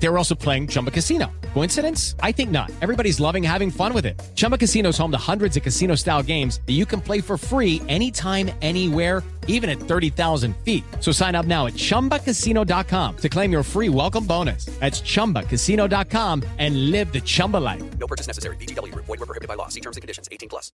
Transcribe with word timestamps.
They 0.00 0.08
were 0.08 0.18
also 0.18 0.34
playing 0.34 0.68
Chumba 0.68 0.90
Casino. 0.90 1.30
Coincidence? 1.54 2.14
I 2.20 2.32
think 2.32 2.50
not. 2.50 2.70
Everybody's 2.80 3.18
loving 3.20 3.42
having 3.42 3.70
fun 3.70 3.92
with 3.92 4.06
it. 4.06 4.20
Chumba 4.34 4.56
Casino 4.56 4.90
is 4.90 4.98
home 4.98 5.10
to 5.10 5.18
hundreds 5.18 5.56
of 5.56 5.62
casino 5.62 5.94
style 5.96 6.22
games 6.22 6.60
that 6.66 6.74
you 6.74 6.86
can 6.86 7.00
play 7.00 7.20
for 7.20 7.36
free 7.36 7.82
anytime, 7.88 8.50
anywhere, 8.62 9.24
even 9.48 9.68
at 9.68 9.78
30,000 9.80 10.56
feet. 10.58 10.84
So 11.00 11.10
sign 11.10 11.34
up 11.34 11.46
now 11.46 11.66
at 11.66 11.72
chumbacasino.com 11.72 13.16
to 13.16 13.28
claim 13.28 13.50
your 13.50 13.62
free 13.62 13.88
welcome 13.88 14.24
bonus. 14.24 14.66
That's 14.78 15.00
chumbacasino.com 15.00 16.44
and 16.58 16.90
live 16.92 17.12
the 17.12 17.20
Chumba 17.20 17.56
life. 17.56 17.82
No 17.98 18.06
purchase 18.06 18.28
necessary. 18.28 18.56
VGW 18.56 18.92
Group. 18.92 19.06
Void 19.06 19.18
were 19.18 19.26
prohibited 19.26 19.48
by 19.48 19.54
law. 19.54 19.68
See 19.68 19.80
terms 19.80 19.96
and 19.96 20.02
conditions. 20.02 20.28
18 20.30 20.48
plus. 20.48 20.70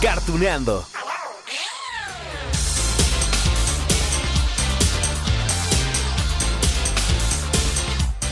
Cartuneando. 0.00 0.86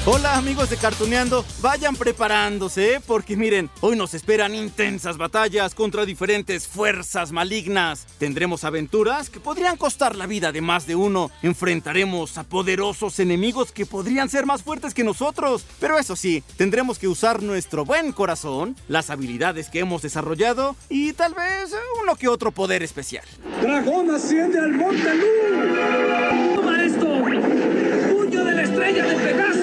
Hola 0.08 0.36
amigos 0.36 0.70
de 0.70 0.76
Cartuneando, 0.76 1.44
vayan 1.60 1.96
preparándose, 1.96 3.00
porque 3.08 3.36
miren, 3.36 3.68
hoy 3.80 3.96
nos 3.96 4.14
esperan 4.14 4.54
intensas 4.54 5.18
batallas 5.18 5.74
contra 5.74 6.04
diferentes 6.04 6.68
fuerzas 6.68 7.32
malignas. 7.32 8.06
Tendremos 8.16 8.62
aventuras 8.62 9.30
que 9.30 9.40
podrían 9.40 9.76
costar 9.76 10.14
la 10.14 10.28
vida 10.28 10.52
de 10.52 10.60
más 10.60 10.86
de 10.86 10.94
uno. 10.94 11.32
Enfrentaremos 11.42 12.38
a 12.38 12.44
poderosos 12.44 13.18
enemigos 13.18 13.72
que 13.72 13.84
podrían 13.84 14.28
ser 14.28 14.46
más 14.46 14.62
fuertes 14.62 14.94
que 14.94 15.02
nosotros. 15.02 15.66
Pero 15.80 15.98
eso 15.98 16.14
sí, 16.14 16.44
tendremos 16.56 17.00
que 17.00 17.08
usar 17.08 17.42
nuestro 17.42 17.84
buen 17.84 18.12
corazón, 18.12 18.76
las 18.86 19.10
habilidades 19.10 19.70
que 19.70 19.80
hemos 19.80 20.02
desarrollado 20.02 20.76
y 20.88 21.14
tal 21.14 21.34
vez 21.34 21.74
uno 22.00 22.14
que 22.14 22.28
otro 22.28 22.52
poder 22.52 22.84
especial. 22.84 23.24
Dragón 23.60 24.08
asciende 24.14 24.60
al 24.60 24.70
monte 24.70 25.14
Lu. 25.16 26.54
Toma 26.54 26.84
esto. 26.84 27.06
Puño 28.08 28.44
de 28.44 28.52
la 28.52 28.62
estrella 28.62 29.04
de 29.04 29.14
Pegaso. 29.16 29.55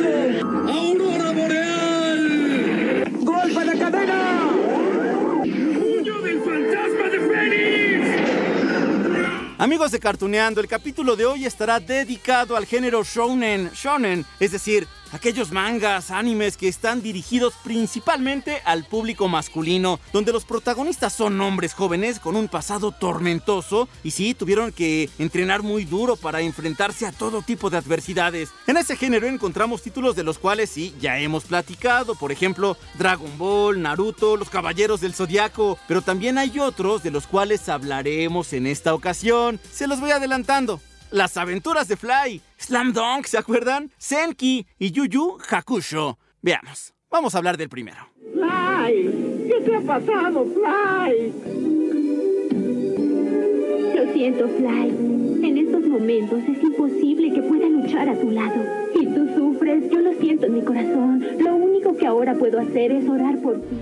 Amigos 9.63 9.91
de 9.91 9.99
Cartuneando, 10.01 10.59
el 10.59 10.67
capítulo 10.67 11.15
de 11.15 11.25
hoy 11.25 11.45
estará 11.45 11.79
dedicado 11.79 12.57
al 12.57 12.65
género 12.65 13.01
shounen, 13.05 13.71
shonen, 13.73 14.25
es 14.37 14.51
decir, 14.51 14.89
aquellos 15.13 15.51
mangas, 15.51 16.11
animes 16.11 16.57
que 16.57 16.67
están 16.67 17.01
dirigidos 17.01 17.53
principalmente 17.63 18.61
al 18.65 18.83
público 18.85 19.27
masculino, 19.27 19.99
donde 20.11 20.33
los 20.33 20.43
protagonistas 20.43 21.13
son 21.13 21.39
hombres 21.39 21.73
jóvenes 21.73 22.19
con 22.19 22.35
un 22.35 22.47
pasado 22.47 22.91
tormentoso 22.91 23.87
y 24.03 24.11
sí, 24.11 24.33
tuvieron 24.33 24.71
que 24.71 25.09
entrenar 25.19 25.61
muy 25.61 25.85
duro 25.85 26.15
para 26.15 26.41
enfrentarse 26.41 27.05
a 27.05 27.11
todo 27.11 27.41
tipo 27.41 27.69
de 27.69 27.77
adversidades. 27.77 28.49
En 28.67 28.77
ese 28.77 28.95
género 28.95 29.27
encontramos 29.27 29.81
títulos 29.81 30.15
de 30.15 30.23
los 30.23 30.39
cuales 30.39 30.69
sí, 30.69 30.93
ya 30.99 31.19
hemos 31.19 31.45
platicado, 31.45 32.15
por 32.15 32.31
ejemplo, 32.31 32.77
Dragon 32.97 33.37
Ball, 33.37 33.81
Naruto, 33.81 34.35
Los 34.35 34.49
Caballeros 34.49 35.01
del 35.01 35.13
Zodiaco, 35.13 35.77
pero 35.87 36.01
también 36.01 36.37
hay 36.37 36.59
otros 36.59 37.03
de 37.03 37.11
los 37.11 37.27
cuales 37.27 37.69
hablaremos 37.69 38.53
en 38.53 38.67
esta 38.67 38.93
ocasión. 38.93 39.59
Se 39.71 39.87
los 39.87 39.99
voy 39.99 40.11
adelantando. 40.11 40.81
Las 41.13 41.37
aventuras 41.37 41.87
de 41.87 41.95
Fly, 41.95 42.41
Slam 42.57 42.91
Dunk, 42.91 43.27
¿se 43.27 43.37
acuerdan? 43.37 43.91
Senki 43.99 44.65
y 44.79 44.89
Yu 44.89 45.05
Yu 45.05 45.37
Hakusho. 45.47 46.17
Veamos, 46.41 46.95
vamos 47.11 47.35
a 47.35 47.37
hablar 47.37 47.55
del 47.55 47.69
primero. 47.69 48.09
Fly, 48.33 49.47
¿qué 49.47 49.61
te 49.63 49.75
ha 49.75 49.81
pasado, 49.81 50.43
Fly? 50.43 51.33
Lo 53.95 54.11
siento, 54.11 54.47
Fly. 54.57 55.47
En 55.47 55.57
estos 55.59 55.85
momentos 55.85 56.39
es 56.49 56.63
imposible 56.63 57.31
que 57.31 57.43
pueda 57.43 57.69
luchar 57.69 58.09
a 58.09 58.19
tu 58.19 58.31
lado. 58.31 58.65
Y 58.99 59.05
tú 59.05 59.29
sufres, 59.35 59.91
yo 59.91 59.99
lo 59.99 60.13
siento 60.15 60.47
en 60.47 60.53
mi 60.55 60.63
corazón. 60.63 61.23
Lo 61.37 61.55
único 61.55 61.95
que 61.95 62.07
ahora 62.07 62.33
puedo 62.33 62.59
hacer 62.59 62.91
es 62.91 63.07
orar 63.07 63.37
por 63.37 63.61
ti. 63.61 63.77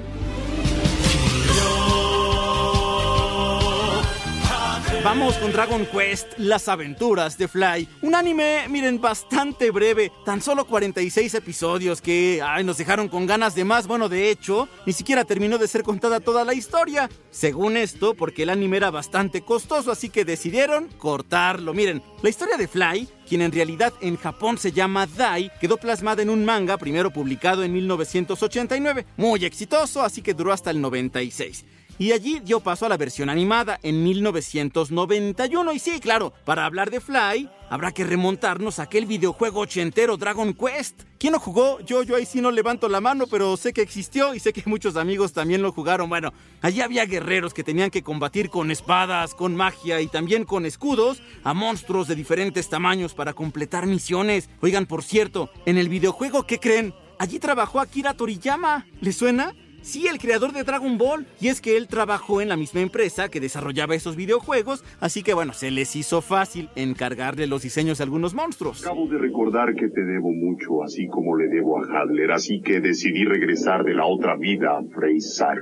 Vamos 5.04 5.36
con 5.38 5.52
Dragon 5.52 5.84
Quest, 5.88 6.28
las 6.38 6.68
aventuras 6.68 7.36
de 7.36 7.48
Fly. 7.48 7.88
Un 8.04 8.14
anime, 8.14 8.68
miren, 8.70 9.02
bastante 9.02 9.72
breve, 9.72 10.12
tan 10.26 10.42
solo 10.42 10.66
46 10.66 11.34
episodios 11.34 12.02
que 12.02 12.40
ay, 12.46 12.64
nos 12.64 12.78
dejaron 12.78 13.08
con 13.08 13.26
ganas 13.26 13.56
de 13.56 13.66
más. 13.66 13.88
Bueno, 13.88 14.10
de 14.10 14.30
hecho, 14.30 14.70
ni 14.86 14.94
siquiera 14.94 15.26
terminó 15.26 15.58
de 15.58 15.68
ser 15.68 15.82
contada 15.82 16.20
toda 16.20 16.46
la 16.46 16.54
historia. 16.54 17.10
Según 17.32 17.78
esto, 17.78 18.14
porque 18.14 18.44
el 18.44 18.52
anime 18.52 18.78
era 18.78 18.92
bastante 18.92 19.42
costoso, 19.42 19.92
así 19.92 20.10
que 20.10 20.24
decidieron 20.24 20.88
cortarlo. 21.00 21.74
Miren, 21.74 22.04
la 22.22 22.30
historia 22.30 22.58
de 22.58 22.68
Fly 22.68 23.10
quien 23.28 23.42
en 23.42 23.54
realidad 23.54 23.94
en 24.02 24.18
Japón 24.18 24.58
se 24.58 24.74
llama 24.74 25.08
Dai, 25.08 25.50
quedó 25.62 25.78
plasmada 25.78 26.22
en 26.22 26.30
un 26.30 26.44
manga 26.44 26.78
primero 26.78 27.12
publicado 27.12 27.64
en 27.64 27.72
1989. 27.72 29.06
Muy 29.16 29.46
exitoso, 29.46 30.02
así 30.04 30.22
que 30.22 30.34
duró 30.34 30.52
hasta 30.52 30.70
el 30.70 30.82
96 30.82 31.64
y 32.02 32.14
allí 32.14 32.40
dio 32.40 32.62
paso 32.62 32.88
a 32.88 32.90
la 32.90 32.98
versión 32.98 33.30
animada 33.30 33.80
en 33.84 34.04
1991. 34.04 35.72
Y 35.72 35.78
sí, 35.78 36.00
claro, 36.00 36.34
para 36.46 36.66
hablar 36.66 36.90
de 36.90 37.00
Fly, 37.00 37.48
habrá 37.70 37.92
que 37.92 38.04
remontarnos 38.04 38.80
a 38.80 38.84
aquel 38.84 39.06
videojuego 39.06 39.60
ochentero 39.60 40.18
Dragon 40.18 40.52
Quest. 40.56 41.04
¿Quién 41.20 41.34
lo 41.34 41.40
jugó? 41.40 41.80
Yo, 41.82 42.02
yo 42.02 42.16
ahí 42.16 42.26
sí 42.26 42.42
no 42.42 42.50
levanto 42.50 42.90
la 42.90 43.02
mano, 43.02 43.28
pero 43.28 43.56
sé 43.56 43.72
que 43.72 43.84
existió 43.84 44.34
y 44.34 44.40
sé 44.40 44.52
que 44.52 44.64
muchos 44.66 44.96
amigos 44.96 45.32
también 45.32 45.62
lo 45.62 45.72
jugaron. 45.72 46.10
Bueno, 46.10 46.34
allí 46.64 46.82
había 46.82 47.06
guerreros 47.06 47.54
que 47.54 47.64
tenían 47.64 47.92
que 47.92 48.02
combatir 48.02 48.50
con 48.50 48.72
espadas, 48.72 49.36
con 49.36 49.56
magia 49.56 50.02
y 50.02 50.08
también 50.08 50.44
con 50.44 50.66
escudos 50.66 51.22
a 51.44 51.54
monstruos 51.54 52.08
de 52.08 52.16
diferentes 52.16 52.68
tamaños 52.68 53.14
para 53.14 53.34
completar 53.34 53.86
misiones. 53.86 54.50
Oigan, 54.62 54.88
por 54.88 55.04
cierto, 55.04 55.52
en 55.68 55.78
el 55.78 55.88
videojuego, 55.88 56.48
¿qué 56.48 56.58
creen? 56.58 56.96
Allí 57.20 57.38
trabajó 57.38 57.80
Akira 57.80 58.16
Toriyama. 58.16 58.88
¿Le 59.02 59.14
suena? 59.14 59.54
Sí, 59.82 60.08
el 60.08 60.20
creador 60.20 60.54
de 60.54 60.64
Dragon 60.64 60.98
Ball. 60.98 61.26
Y 61.40 61.48
es 61.48 61.62
que 61.62 61.78
él 61.78 61.88
trabajó 61.88 62.42
en 62.42 62.50
la 62.50 62.58
misma 62.58 62.82
empresa 62.82 63.30
que 63.30 63.40
desarrollaba 63.40 63.96
esos 63.96 64.16
videojuegos, 64.16 64.84
así 65.00 65.24
que 65.24 65.34
bueno, 65.34 65.54
se 65.54 65.72
les 65.72 65.96
hizo 65.96 66.22
fácil 66.22 66.70
encargarle 66.76 67.48
los 67.48 67.64
diseños 67.64 67.98
de 67.98 68.04
algunos 68.04 68.34
monstruos. 68.34 68.84
Acabo 68.84 69.08
de 69.08 69.18
recordar 69.18 69.74
que 69.76 69.90
te 69.90 70.02
debo 70.02 70.32
mucho, 70.32 70.84
así 70.84 71.08
como 71.08 71.36
le 71.36 71.48
debo 71.48 71.80
a 71.80 71.86
Hadler, 71.86 72.32
así 72.32 72.62
que 72.62 72.80
decidí 72.80 73.26
regresar 73.26 73.84
de 73.84 73.94
la 73.94 74.06
otra 74.06 74.36
vida 74.36 74.78
a 74.78 74.84
Freysar. 74.94 75.58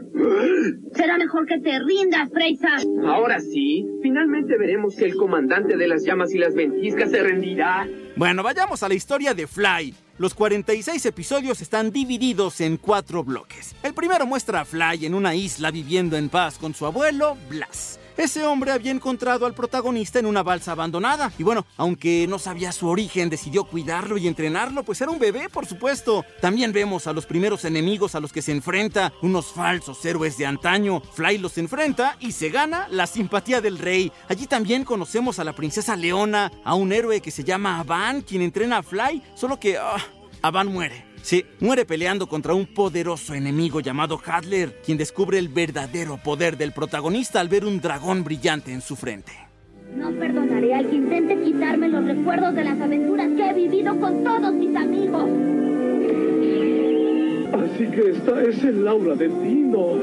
Será 0.94 1.18
mejor 1.18 1.46
que 1.46 1.60
te 1.60 1.80
rindas, 1.80 2.30
Freisa. 2.32 2.78
Ahora 3.06 3.40
sí, 3.40 3.86
finalmente 4.02 4.58
veremos 4.58 4.96
que 4.96 5.06
el 5.06 5.16
comandante 5.16 5.78
de 5.78 5.88
las 5.88 6.04
llamas 6.04 6.34
y 6.34 6.38
las 6.38 6.54
ventiscas 6.54 7.12
se 7.12 7.24
rendirá. 7.24 7.88
Bueno, 8.16 8.44
vayamos 8.44 8.84
a 8.84 8.90
la 8.90 8.96
historia 8.96 9.34
de 9.34 9.48
Fly. 9.48 9.94
Los 10.20 10.34
46 10.34 11.06
episodios 11.06 11.62
están 11.62 11.92
divididos 11.92 12.60
en 12.60 12.76
cuatro 12.76 13.24
bloques. 13.24 13.74
El 13.84 13.94
primero 13.94 14.26
muestra 14.26 14.60
a 14.60 14.66
Fly 14.66 15.06
en 15.06 15.14
una 15.14 15.34
isla 15.34 15.72
viviendo 15.72 16.18
en 16.18 16.28
paz 16.28 16.58
con 16.58 16.76
su 16.76 16.86
abuelo, 16.86 17.38
Blas. 17.48 18.02
Ese 18.20 18.46
hombre 18.46 18.74
había 18.74 18.92
encontrado 18.92 19.46
al 19.46 19.54
protagonista 19.54 20.20
en 20.20 20.26
una 20.26 20.44
balsa 20.44 20.74
abandonada. 20.74 21.32
Y 21.38 21.44
bueno, 21.44 21.66
aunque 21.78 22.28
no 22.28 22.38
sabía 22.38 22.74
su 22.74 22.90
origen, 22.90 23.30
decidió 23.30 23.64
cuidarlo 23.64 24.18
y 24.18 24.28
entrenarlo, 24.28 24.84
pues 24.84 25.00
era 25.00 25.10
un 25.10 25.20
bebé, 25.20 25.48
por 25.48 25.66
supuesto. 25.66 26.26
También 26.42 26.74
vemos 26.74 27.08
a 27.08 27.14
los 27.14 27.26
primeros 27.26 27.64
enemigos 27.64 28.16
a 28.16 28.20
los 28.20 28.34
que 28.34 28.42
se 28.42 28.52
enfrenta, 28.52 29.14
unos 29.22 29.54
falsos 29.54 30.04
héroes 30.04 30.38
de 30.38 30.46
antaño. 30.46 31.00
Fly 31.00 31.38
los 31.38 31.58
enfrenta 31.58 32.18
y 32.20 32.34
se 32.34 32.50
gana 32.50 32.90
la 32.92 33.08
simpatía 33.08 33.62
del 33.62 33.78
rey. 33.78 34.12
Allí 34.28 34.48
también 34.48 34.84
conocemos 34.84 35.40
a 35.40 35.46
la 35.46 35.56
princesa 35.56 35.96
Leona, 35.96 36.52
a 36.66 36.76
un 36.76 36.92
héroe 36.92 37.22
que 37.22 37.32
se 37.32 37.46
llama 37.46 37.80
Avan, 37.80 38.20
quien 38.20 38.42
entrena 38.42 38.80
a 38.80 38.84
Fly, 38.84 39.24
solo 39.34 39.62
que 39.62 39.78
ah, 39.78 39.96
Avan 40.42 40.68
muere. 40.68 41.09
Sí, 41.22 41.46
muere 41.60 41.86
peleando 41.86 42.28
contra 42.28 42.54
un 42.54 42.66
poderoso 42.66 43.34
enemigo 43.34 43.82
llamado 43.82 44.20
Hadler, 44.24 44.82
quien 44.86 44.98
descubre 44.98 45.38
el 45.38 45.50
verdadero 45.50 46.18
poder 46.18 46.58
del 46.58 46.72
protagonista 46.72 47.40
al 47.40 47.50
ver 47.50 47.66
un 47.66 47.82
dragón 47.82 48.24
brillante 48.24 48.72
en 48.72 48.82
su 48.82 48.96
frente. 48.96 49.32
No 49.96 50.12
perdonaré 50.12 50.76
al 50.76 50.90
que 50.90 50.96
intente 50.96 51.42
quitarme 51.44 51.90
los 51.90 52.06
recuerdos 52.06 52.54
de 52.56 52.64
las 52.64 52.80
aventuras 52.80 53.28
que 53.36 53.50
he 53.50 53.54
vivido 53.54 54.00
con 54.00 54.24
todos 54.24 54.54
mis 54.54 54.76
amigos. 54.76 55.26
Así 57.52 57.88
que 57.88 58.12
esta 58.12 58.42
es 58.44 58.64
el 58.64 58.88
aura 58.88 59.16
del 59.16 59.32
Dino. 59.44 59.98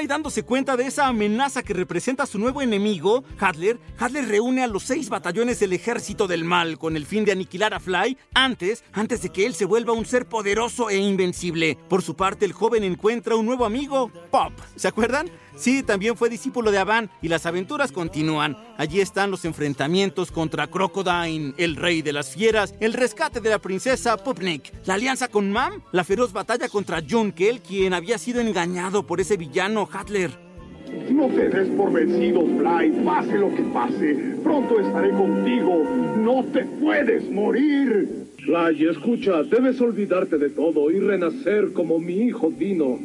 Fly 0.00 0.06
dándose 0.06 0.44
cuenta 0.44 0.78
de 0.78 0.86
esa 0.86 1.08
amenaza 1.08 1.62
que 1.62 1.74
representa 1.74 2.24
su 2.24 2.38
nuevo 2.38 2.62
enemigo, 2.62 3.22
Hadler, 3.38 3.78
Hadler 3.98 4.26
reúne 4.28 4.62
a 4.62 4.66
los 4.66 4.84
seis 4.84 5.10
batallones 5.10 5.60
del 5.60 5.74
ejército 5.74 6.26
del 6.26 6.42
mal 6.42 6.78
con 6.78 6.96
el 6.96 7.04
fin 7.04 7.26
de 7.26 7.32
aniquilar 7.32 7.74
a 7.74 7.80
Fly 7.80 8.16
antes, 8.32 8.82
antes 8.92 9.20
de 9.20 9.28
que 9.28 9.44
él 9.44 9.54
se 9.54 9.66
vuelva 9.66 9.92
un 9.92 10.06
ser 10.06 10.26
poderoso 10.26 10.88
e 10.88 10.96
invencible. 10.96 11.76
Por 11.88 12.00
su 12.00 12.16
parte, 12.16 12.46
el 12.46 12.54
joven 12.54 12.82
encuentra 12.84 13.36
un 13.36 13.44
nuevo 13.44 13.66
amigo, 13.66 14.10
Pop. 14.30 14.52
¿Se 14.74 14.88
acuerdan? 14.88 15.28
Sí, 15.60 15.82
también 15.82 16.16
fue 16.16 16.30
discípulo 16.30 16.70
de 16.70 16.78
Avan 16.78 17.10
y 17.20 17.28
las 17.28 17.44
aventuras 17.44 17.92
continúan. 17.92 18.56
Allí 18.78 19.02
están 19.02 19.30
los 19.30 19.44
enfrentamientos 19.44 20.32
contra 20.32 20.68
Crocodile, 20.68 21.52
el 21.58 21.76
rey 21.76 22.00
de 22.00 22.14
las 22.14 22.30
fieras, 22.30 22.74
el 22.80 22.94
rescate 22.94 23.42
de 23.42 23.50
la 23.50 23.58
princesa 23.58 24.16
Pupnik, 24.16 24.72
la 24.86 24.94
alianza 24.94 25.28
con 25.28 25.52
Mam, 25.52 25.82
la 25.92 26.02
feroz 26.02 26.32
batalla 26.32 26.70
contra 26.70 27.02
Junkel, 27.06 27.60
quien 27.60 27.92
había 27.92 28.16
sido 28.16 28.40
engañado 28.40 29.06
por 29.06 29.20
ese 29.20 29.36
villano 29.36 29.86
Hadler. 29.92 30.30
No 31.10 31.26
te 31.26 31.50
des 31.50 31.68
por 31.76 31.92
vencido, 31.92 32.40
Fly. 32.40 33.04
Pase 33.04 33.36
lo 33.36 33.54
que 33.54 33.62
pase. 33.64 34.14
Pronto 34.42 34.80
estaré 34.80 35.10
contigo. 35.10 35.84
No 36.16 36.42
te 36.54 36.64
puedes 36.64 37.30
morir. 37.30 38.28
Fly, 38.38 38.88
escucha, 38.88 39.42
debes 39.42 39.78
olvidarte 39.78 40.38
de 40.38 40.48
todo 40.48 40.90
y 40.90 41.00
renacer 41.00 41.74
como 41.74 41.98
mi 41.98 42.14
hijo 42.14 42.50
Dino. 42.50 42.98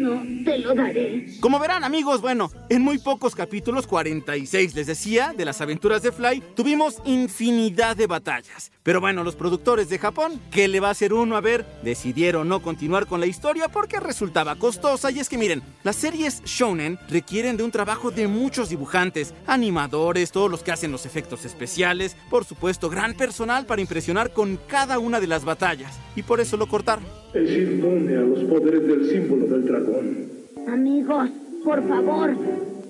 No, 0.00 0.22
te 0.44 0.58
lo 0.58 0.74
daré. 0.74 1.26
Como 1.40 1.58
verán 1.58 1.84
amigos, 1.84 2.20
bueno, 2.20 2.50
en 2.68 2.82
muy 2.82 2.98
pocos 2.98 3.34
capítulos, 3.34 3.86
46 3.86 4.74
les 4.74 4.86
decía, 4.86 5.32
de 5.36 5.44
las 5.44 5.60
aventuras 5.60 6.02
de 6.02 6.12
Fly, 6.12 6.42
tuvimos 6.54 6.98
infinidad 7.04 7.96
de 7.96 8.06
batallas. 8.06 8.72
Pero 8.82 9.00
bueno, 9.00 9.24
los 9.24 9.36
productores 9.36 9.88
de 9.88 9.98
Japón, 9.98 10.40
¿qué 10.50 10.68
le 10.68 10.80
va 10.80 10.88
a 10.88 10.92
hacer 10.92 11.12
uno? 11.12 11.36
A 11.36 11.40
ver, 11.40 11.66
decidieron 11.82 12.48
no 12.48 12.62
continuar 12.62 13.06
con 13.06 13.20
la 13.20 13.26
historia 13.26 13.68
porque 13.68 14.00
resultaba 14.00 14.56
costosa. 14.56 15.10
Y 15.10 15.20
es 15.20 15.28
que 15.28 15.38
miren, 15.38 15.62
las 15.82 15.96
series 15.96 16.42
shonen 16.44 16.98
requieren 17.08 17.56
de 17.56 17.62
un 17.62 17.70
trabajo 17.70 18.10
de 18.10 18.26
muchos 18.26 18.68
dibujantes, 18.68 19.34
animadores, 19.46 20.32
todos 20.32 20.50
los 20.50 20.62
que 20.62 20.72
hacen 20.72 20.92
los 20.92 21.06
efectos 21.06 21.44
especiales, 21.44 22.16
por 22.30 22.44
supuesto, 22.44 22.88
gran 22.88 23.14
personal 23.14 23.66
para 23.66 23.80
impresionar 23.80 24.32
con 24.32 24.58
cada 24.66 24.98
una 24.98 25.20
de 25.20 25.26
las 25.26 25.44
batallas. 25.44 25.98
Y 26.16 26.22
por 26.22 26.40
eso 26.40 26.56
lo 26.56 26.66
cortaron. 26.66 27.04
Es 27.34 27.50
inmune 27.50 28.16
a 28.16 28.20
los 28.22 28.44
poderes 28.44 28.86
del 28.86 29.08
símbolo 29.08 29.46
del 29.46 29.64
dragón. 29.64 30.39
Amigos, 30.68 31.30
por 31.64 31.86
favor, 31.86 32.36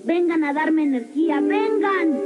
vengan 0.03 0.43
a 0.43 0.53
darme 0.53 0.83
energía, 0.83 1.39
vengan. 1.41 2.19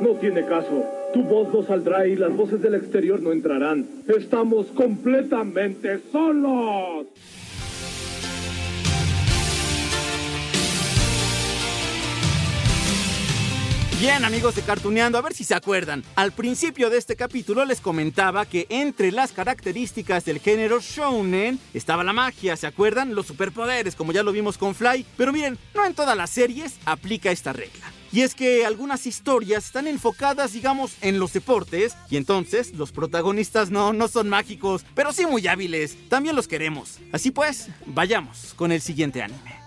No 0.00 0.10
tiene 0.20 0.44
caso. 0.46 0.84
Tu 1.12 1.22
voz 1.24 1.52
no 1.52 1.62
saldrá 1.64 2.06
y 2.06 2.14
las 2.14 2.34
voces 2.36 2.62
del 2.62 2.74
exterior 2.74 3.20
no 3.20 3.32
entrarán. 3.32 3.86
Estamos 4.06 4.66
completamente 4.68 6.00
solos. 6.12 7.06
Bien 14.00 14.24
amigos 14.24 14.54
de 14.54 14.62
Cartuneando, 14.62 15.18
a 15.18 15.20
ver 15.20 15.34
si 15.34 15.44
se 15.44 15.54
acuerdan. 15.54 16.02
Al 16.16 16.32
principio 16.32 16.88
de 16.88 16.96
este 16.96 17.16
capítulo 17.16 17.66
les 17.66 17.82
comentaba 17.82 18.46
que 18.46 18.64
entre 18.70 19.12
las 19.12 19.32
características 19.32 20.24
del 20.24 20.40
género 20.40 20.80
shounen 20.80 21.60
estaba 21.74 22.02
la 22.02 22.14
magia, 22.14 22.56
¿se 22.56 22.66
acuerdan? 22.66 23.14
Los 23.14 23.26
superpoderes, 23.26 23.94
como 23.96 24.12
ya 24.12 24.22
lo 24.22 24.32
vimos 24.32 24.56
con 24.56 24.74
Fly. 24.74 25.04
Pero 25.18 25.34
miren, 25.34 25.58
no 25.74 25.84
en 25.84 25.92
todas 25.92 26.16
las 26.16 26.30
series 26.30 26.78
aplica 26.86 27.30
esta 27.30 27.52
regla. 27.52 27.92
Y 28.10 28.22
es 28.22 28.34
que 28.34 28.64
algunas 28.64 29.06
historias 29.06 29.66
están 29.66 29.86
enfocadas, 29.86 30.54
digamos, 30.54 30.94
en 31.02 31.18
los 31.18 31.34
deportes, 31.34 31.94
y 32.08 32.16
entonces 32.16 32.72
los 32.72 32.92
protagonistas 32.92 33.70
no, 33.70 33.92
no 33.92 34.08
son 34.08 34.30
mágicos, 34.30 34.82
pero 34.94 35.12
sí 35.12 35.26
muy 35.26 35.46
hábiles. 35.46 36.08
También 36.08 36.36
los 36.36 36.48
queremos. 36.48 37.00
Así 37.12 37.32
pues, 37.32 37.68
vayamos 37.84 38.54
con 38.56 38.72
el 38.72 38.80
siguiente 38.80 39.22
anime. 39.22 39.59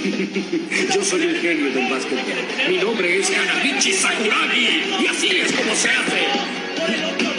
Yo 0.94 1.04
soy 1.04 1.22
el 1.22 1.40
genio 1.40 1.70
del 1.72 1.90
básquetbol. 1.90 2.22
Mi 2.68 2.78
nombre 2.78 3.18
es 3.18 3.28
Kanamichi 3.28 3.92
Sakuragi. 3.92 4.82
Y 5.02 5.06
así 5.06 5.28
es 5.28 5.52
como 5.52 5.74
se 5.74 5.90
hace. 5.90 7.29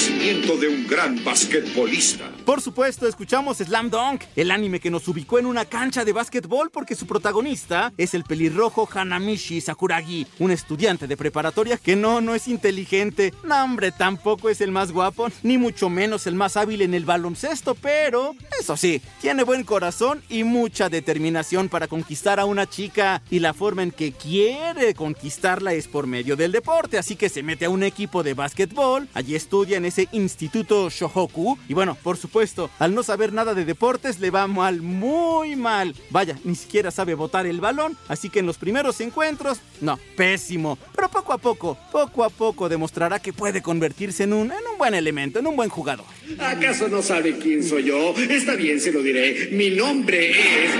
Nacimiento 0.00 0.56
de 0.56 0.66
un 0.66 0.86
gran 0.86 1.22
basquetbolista. 1.22 2.30
Por 2.46 2.62
supuesto, 2.62 3.06
escuchamos 3.06 3.58
Slam 3.58 3.90
Dunk, 3.90 4.22
el 4.34 4.50
anime 4.50 4.80
que 4.80 4.90
nos 4.90 5.06
ubicó 5.08 5.38
en 5.38 5.44
una 5.44 5.66
cancha 5.66 6.06
de 6.06 6.14
básquetbol 6.14 6.70
porque 6.70 6.94
su 6.94 7.06
protagonista 7.06 7.92
es 7.98 8.14
el 8.14 8.24
pelirrojo 8.24 8.88
Hanamichi 8.90 9.60
Sakuragi, 9.60 10.26
un 10.38 10.52
estudiante 10.52 11.06
de 11.06 11.18
preparatoria 11.18 11.76
que 11.76 11.96
no, 11.96 12.22
no 12.22 12.34
es 12.34 12.48
inteligente. 12.48 13.34
No, 13.44 13.62
hombre, 13.62 13.92
tampoco 13.92 14.48
es 14.48 14.62
el 14.62 14.72
más 14.72 14.90
guapo, 14.90 15.28
ni 15.42 15.58
mucho 15.58 15.90
menos 15.90 16.26
el 16.26 16.34
más 16.34 16.56
hábil 16.56 16.80
en 16.80 16.94
el 16.94 17.04
baloncesto, 17.04 17.74
pero 17.74 18.34
eso 18.58 18.78
sí, 18.78 19.02
tiene 19.20 19.42
buen 19.42 19.64
corazón 19.64 20.22
y 20.30 20.44
mucha 20.44 20.88
determinación 20.88 21.68
para 21.68 21.88
conquistar 21.88 22.40
a 22.40 22.46
una 22.46 22.66
chica. 22.66 23.20
Y 23.30 23.40
la 23.40 23.52
forma 23.52 23.82
en 23.82 23.90
que 23.90 24.12
quiere 24.12 24.94
conquistarla 24.94 25.74
es 25.74 25.88
por 25.88 26.06
medio 26.06 26.36
del 26.36 26.52
deporte, 26.52 26.96
así 26.96 27.16
que 27.16 27.28
se 27.28 27.42
mete 27.42 27.66
a 27.66 27.70
un 27.70 27.82
equipo 27.82 28.22
de 28.22 28.32
básquetbol, 28.32 29.06
allí 29.12 29.34
estudia 29.34 29.76
en 29.76 29.89
ese 29.90 30.08
instituto 30.12 30.88
Shohoku, 30.88 31.58
y 31.68 31.74
bueno, 31.74 31.96
por 32.02 32.16
supuesto, 32.16 32.70
al 32.78 32.94
no 32.94 33.02
saber 33.02 33.32
nada 33.32 33.54
de 33.54 33.64
deportes 33.64 34.18
le 34.20 34.30
va 34.30 34.46
mal, 34.46 34.80
muy 34.80 35.56
mal. 35.56 35.94
Vaya, 36.10 36.38
ni 36.44 36.54
siquiera 36.54 36.90
sabe 36.90 37.14
botar 37.14 37.46
el 37.46 37.60
balón, 37.60 37.96
así 38.08 38.30
que 38.30 38.38
en 38.38 38.46
los 38.46 38.56
primeros 38.56 39.00
encuentros, 39.00 39.60
no, 39.80 39.98
pésimo. 40.16 40.78
Pero 40.94 41.08
poco 41.08 41.32
a 41.32 41.38
poco, 41.38 41.76
poco 41.92 42.24
a 42.24 42.30
poco 42.30 42.68
demostrará 42.68 43.18
que 43.18 43.32
puede 43.32 43.62
convertirse 43.62 44.24
en 44.24 44.32
un, 44.32 44.52
en 44.52 44.66
un 44.70 44.78
buen 44.78 44.94
elemento, 44.94 45.38
en 45.38 45.46
un 45.46 45.56
buen 45.56 45.68
jugador. 45.68 46.06
¿Acaso 46.38 46.88
no 46.88 47.02
sabe 47.02 47.38
quién 47.38 47.62
soy 47.62 47.84
yo? 47.84 48.14
Está 48.16 48.54
bien, 48.54 48.80
se 48.80 48.92
lo 48.92 49.02
diré. 49.02 49.50
Mi 49.52 49.70
nombre 49.70 50.30
es 50.30 50.70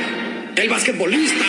el 0.57 0.69
basquetbolista 0.69 1.45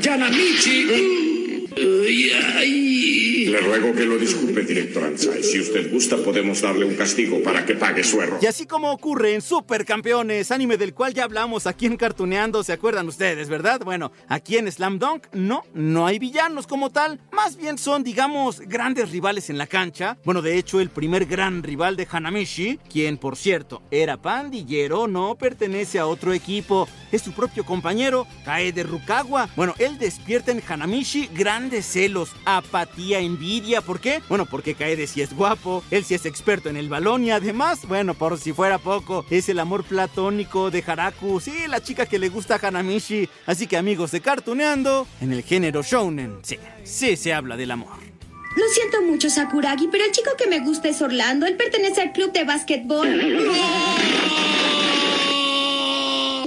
Yanamichi. 0.00 1.33
Ay, 1.76 2.30
ay. 2.56 3.24
Le 3.46 3.60
ruego 3.60 3.94
que 3.94 4.04
lo 4.04 4.16
disculpe, 4.18 4.62
director 4.62 5.04
Ansai. 5.04 5.42
Si 5.42 5.60
usted 5.60 5.92
gusta, 5.92 6.16
podemos 6.16 6.62
darle 6.62 6.86
un 6.86 6.94
castigo 6.94 7.42
para 7.42 7.64
que 7.64 7.74
pague 7.74 8.02
su 8.02 8.20
error. 8.20 8.38
Y 8.40 8.46
así 8.46 8.66
como 8.66 8.90
ocurre 8.90 9.34
en 9.34 9.42
Supercampeones, 9.42 10.50
anime 10.50 10.76
del 10.76 10.94
cual 10.94 11.14
ya 11.14 11.24
hablamos 11.24 11.66
aquí 11.66 11.86
en 11.86 11.96
Cartuneando, 11.96 12.64
¿se 12.64 12.72
acuerdan 12.72 13.06
ustedes, 13.06 13.48
verdad? 13.48 13.80
Bueno, 13.84 14.12
aquí 14.28 14.56
en 14.56 14.70
Slam 14.72 14.98
Dunk, 14.98 15.26
no, 15.32 15.62
no 15.74 16.06
hay 16.06 16.18
villanos 16.18 16.66
como 16.66 16.90
tal. 16.90 17.20
Más 17.32 17.56
bien 17.56 17.76
son, 17.76 18.02
digamos, 18.02 18.60
grandes 18.60 19.10
rivales 19.10 19.50
en 19.50 19.58
la 19.58 19.66
cancha. 19.66 20.16
Bueno, 20.24 20.40
de 20.40 20.56
hecho, 20.56 20.80
el 20.80 20.90
primer 20.90 21.26
gran 21.26 21.62
rival 21.62 21.96
de 21.96 22.08
Hanamichi, 22.10 22.78
quien, 22.90 23.18
por 23.18 23.36
cierto, 23.36 23.82
era 23.90 24.16
pandillero, 24.16 25.06
no 25.06 25.36
pertenece 25.36 25.98
a 25.98 26.06
otro 26.06 26.32
equipo. 26.32 26.88
Es 27.12 27.22
su 27.22 27.32
propio 27.32 27.64
compañero, 27.64 28.26
Kaede 28.44 28.82
Rukawa. 28.82 29.48
Bueno, 29.54 29.74
él 29.78 29.98
despierta 29.98 30.50
en 30.50 30.62
Hanamichi 30.66 31.28
grandes 31.32 31.73
celos, 31.82 32.30
apatía, 32.44 33.20
envidia. 33.20 33.80
¿Por 33.80 34.00
qué? 34.00 34.20
Bueno, 34.28 34.46
porque 34.46 34.74
Kaede 34.74 35.06
sí 35.06 35.22
es 35.22 35.34
guapo, 35.34 35.82
él 35.90 36.04
sí 36.04 36.14
es 36.14 36.26
experto 36.26 36.68
en 36.68 36.76
el 36.76 36.88
balón 36.88 37.24
y 37.24 37.30
además, 37.30 37.86
bueno, 37.86 38.14
por 38.14 38.38
si 38.38 38.52
fuera 38.52 38.78
poco, 38.78 39.24
es 39.30 39.48
el 39.48 39.58
amor 39.58 39.84
platónico 39.84 40.70
de 40.70 40.84
Haraku, 40.86 41.40
sí, 41.40 41.52
la 41.68 41.82
chica 41.82 42.06
que 42.06 42.18
le 42.18 42.28
gusta 42.28 42.56
a 42.56 42.68
Hanamichi. 42.68 43.28
Así 43.46 43.66
que 43.66 43.76
amigos 43.76 44.10
de 44.10 44.20
Cartuneando, 44.20 45.06
en 45.20 45.32
el 45.32 45.42
género 45.42 45.82
shounen, 45.82 46.38
sí, 46.42 46.58
sí 46.82 47.16
se 47.16 47.32
habla 47.32 47.56
del 47.56 47.70
amor. 47.70 48.14
Lo 48.56 48.68
siento 48.68 49.02
mucho, 49.02 49.28
Sakuragi, 49.30 49.88
pero 49.90 50.04
el 50.04 50.12
chico 50.12 50.30
que 50.38 50.46
me 50.46 50.60
gusta 50.60 50.88
es 50.88 51.02
Orlando. 51.02 51.44
Él 51.46 51.56
pertenece 51.56 52.00
al 52.00 52.12
club 52.12 52.32
de 52.32 52.44
básquetbol. 52.44 53.08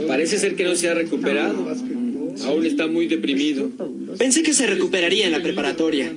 Parece 0.08 0.38
ser 0.38 0.56
que 0.56 0.64
no 0.64 0.74
se 0.76 0.90
ha 0.90 0.94
recuperado. 0.94 1.66
Aún 2.46 2.66
está 2.66 2.88
muy 2.88 3.08
deprimido. 3.08 3.70
Pensé 4.18 4.44
que 4.44 4.54
se 4.54 4.68
recuperaría 4.68 5.26
en 5.26 5.32
la 5.32 5.42
preparatoria. 5.42 6.12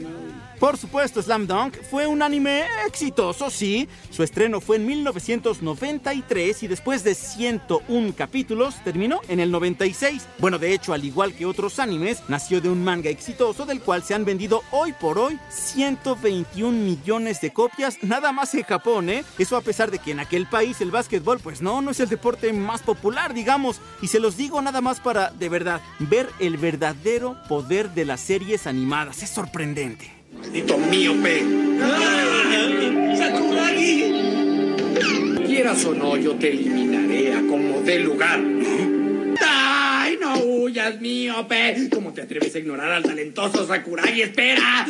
Por 0.60 0.76
supuesto, 0.76 1.22
Slam 1.22 1.46
Dunk 1.46 1.82
fue 1.90 2.06
un 2.06 2.20
anime 2.20 2.64
exitoso, 2.86 3.48
sí. 3.48 3.88
Su 4.10 4.22
estreno 4.22 4.60
fue 4.60 4.76
en 4.76 4.84
1993 4.84 6.62
y 6.62 6.68
después 6.68 7.02
de 7.02 7.14
101 7.14 8.14
capítulos 8.14 8.74
terminó 8.84 9.22
en 9.28 9.40
el 9.40 9.50
96. 9.50 10.28
Bueno, 10.38 10.58
de 10.58 10.74
hecho, 10.74 10.92
al 10.92 11.02
igual 11.02 11.32
que 11.32 11.46
otros 11.46 11.78
animes, 11.78 12.22
nació 12.28 12.60
de 12.60 12.68
un 12.68 12.84
manga 12.84 13.08
exitoso 13.08 13.64
del 13.64 13.80
cual 13.80 14.02
se 14.02 14.12
han 14.12 14.26
vendido 14.26 14.62
hoy 14.70 14.92
por 14.92 15.18
hoy 15.18 15.38
121 15.48 16.76
millones 16.76 17.40
de 17.40 17.54
copias, 17.54 17.96
nada 18.02 18.30
más 18.30 18.54
en 18.54 18.64
Japón, 18.64 19.08
¿eh? 19.08 19.24
Eso 19.38 19.56
a 19.56 19.62
pesar 19.62 19.90
de 19.90 19.98
que 19.98 20.10
en 20.10 20.20
aquel 20.20 20.46
país 20.46 20.82
el 20.82 20.90
básquetbol, 20.90 21.40
pues 21.40 21.62
no, 21.62 21.80
no 21.80 21.90
es 21.90 22.00
el 22.00 22.10
deporte 22.10 22.52
más 22.52 22.82
popular, 22.82 23.32
digamos. 23.32 23.80
Y 24.02 24.08
se 24.08 24.20
los 24.20 24.36
digo 24.36 24.60
nada 24.60 24.82
más 24.82 25.00
para, 25.00 25.30
de 25.30 25.48
verdad, 25.48 25.80
ver 26.00 26.28
el 26.38 26.58
verdadero 26.58 27.38
poder 27.48 27.92
de 27.92 28.04
las 28.04 28.20
series 28.20 28.66
animadas. 28.66 29.22
Es 29.22 29.30
sorprendente. 29.30 30.19
Maldito 30.32 30.78
míope. 30.78 31.42
¡Sakuragi! 33.16 34.12
Quieras 35.46 35.84
o 35.84 35.94
no, 35.94 36.16
yo 36.16 36.34
te 36.36 36.50
eliminaré 36.50 37.34
a 37.34 37.40
como 37.46 37.80
dé 37.82 37.98
lugar. 38.00 38.40
¡Ay, 39.40 40.18
no 40.20 40.38
huyas, 40.38 41.00
míope! 41.00 41.88
¿Cómo 41.92 42.12
te 42.12 42.22
atreves 42.22 42.54
a 42.54 42.58
ignorar 42.58 42.92
al 42.92 43.02
talentoso 43.02 43.66
Sakuragi? 43.66 44.22
¡Espera! 44.22 44.86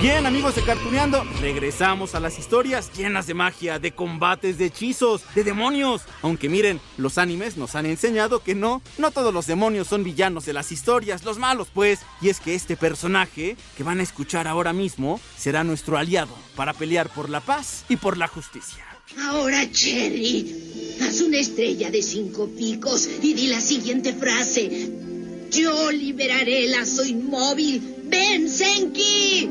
Bien, 0.00 0.24
amigos 0.24 0.56
de 0.56 0.62
Cartuneando, 0.62 1.24
regresamos 1.42 2.14
a 2.14 2.20
las 2.20 2.38
historias 2.38 2.90
llenas 2.96 3.26
de 3.26 3.34
magia, 3.34 3.78
de 3.78 3.92
combates, 3.92 4.56
de 4.56 4.64
hechizos, 4.64 5.20
de 5.34 5.44
demonios. 5.44 6.00
Aunque 6.22 6.48
miren, 6.48 6.80
los 6.96 7.18
animes 7.18 7.58
nos 7.58 7.74
han 7.74 7.84
enseñado 7.84 8.42
que 8.42 8.54
no, 8.54 8.80
no 8.96 9.10
todos 9.10 9.34
los 9.34 9.46
demonios 9.46 9.88
son 9.88 10.02
villanos 10.02 10.46
de 10.46 10.54
las 10.54 10.72
historias, 10.72 11.22
los 11.22 11.36
malos 11.36 11.68
pues. 11.74 12.00
Y 12.22 12.30
es 12.30 12.40
que 12.40 12.54
este 12.54 12.78
personaje 12.78 13.58
que 13.76 13.82
van 13.82 14.00
a 14.00 14.02
escuchar 14.02 14.48
ahora 14.48 14.72
mismo 14.72 15.20
será 15.36 15.64
nuestro 15.64 15.98
aliado 15.98 16.34
para 16.56 16.72
pelear 16.72 17.10
por 17.10 17.28
la 17.28 17.40
paz 17.40 17.84
y 17.90 17.96
por 17.96 18.16
la 18.16 18.26
justicia. 18.26 18.82
Ahora, 19.18 19.70
Cherry, 19.70 20.96
haz 21.02 21.20
una 21.20 21.36
estrella 21.36 21.90
de 21.90 22.00
cinco 22.02 22.48
picos 22.56 23.06
y 23.20 23.34
di 23.34 23.48
la 23.48 23.60
siguiente 23.60 24.14
frase. 24.14 24.92
Yo 25.50 25.90
liberaré 25.90 26.64
el 26.64 26.70
lazo 26.70 27.04
inmóvil. 27.04 27.96
¡Ven, 28.04 28.48
Senki! 28.48 29.48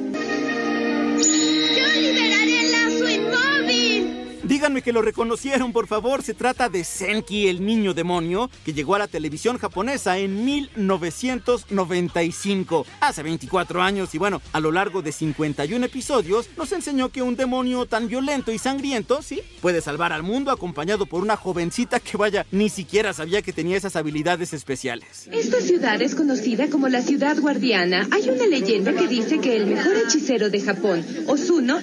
Díganme 4.59 4.81
que 4.81 4.91
lo 4.91 5.01
reconocieron, 5.01 5.71
por 5.71 5.87
favor. 5.87 6.21
Se 6.21 6.33
trata 6.33 6.67
de 6.67 6.83
Senki, 6.83 7.47
el 7.47 7.65
niño 7.65 7.93
demonio, 7.93 8.49
que 8.65 8.73
llegó 8.73 8.95
a 8.95 8.99
la 8.99 9.07
televisión 9.07 9.57
japonesa 9.57 10.17
en 10.17 10.43
1995, 10.43 12.85
hace 12.99 13.23
24 13.23 13.81
años. 13.81 14.13
Y 14.13 14.17
bueno, 14.17 14.41
a 14.51 14.59
lo 14.59 14.73
largo 14.73 15.01
de 15.01 15.13
51 15.13 15.85
episodios, 15.85 16.49
nos 16.57 16.73
enseñó 16.73 17.07
que 17.07 17.21
un 17.21 17.37
demonio 17.37 17.85
tan 17.85 18.09
violento 18.09 18.51
y 18.51 18.57
sangriento, 18.57 19.21
sí, 19.21 19.39
puede 19.61 19.79
salvar 19.79 20.11
al 20.11 20.23
mundo 20.23 20.51
acompañado 20.51 21.05
por 21.05 21.21
una 21.21 21.37
jovencita 21.37 22.01
que, 22.01 22.17
vaya, 22.17 22.45
ni 22.51 22.67
siquiera 22.67 23.13
sabía 23.13 23.41
que 23.41 23.53
tenía 23.53 23.77
esas 23.77 23.95
habilidades 23.95 24.51
especiales. 24.51 25.29
Esta 25.31 25.61
ciudad 25.61 26.01
es 26.01 26.15
conocida 26.15 26.69
como 26.69 26.89
la 26.89 27.01
ciudad 27.01 27.39
guardiana. 27.39 28.09
Hay 28.11 28.29
una 28.29 28.45
leyenda 28.45 28.91
que 28.91 29.07
dice 29.07 29.39
que 29.39 29.55
el 29.55 29.67
mejor 29.67 29.95
hechicero 29.95 30.49
de 30.49 30.59
Japón, 30.59 31.05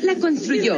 La 0.02 0.16
construyó. 0.16 0.76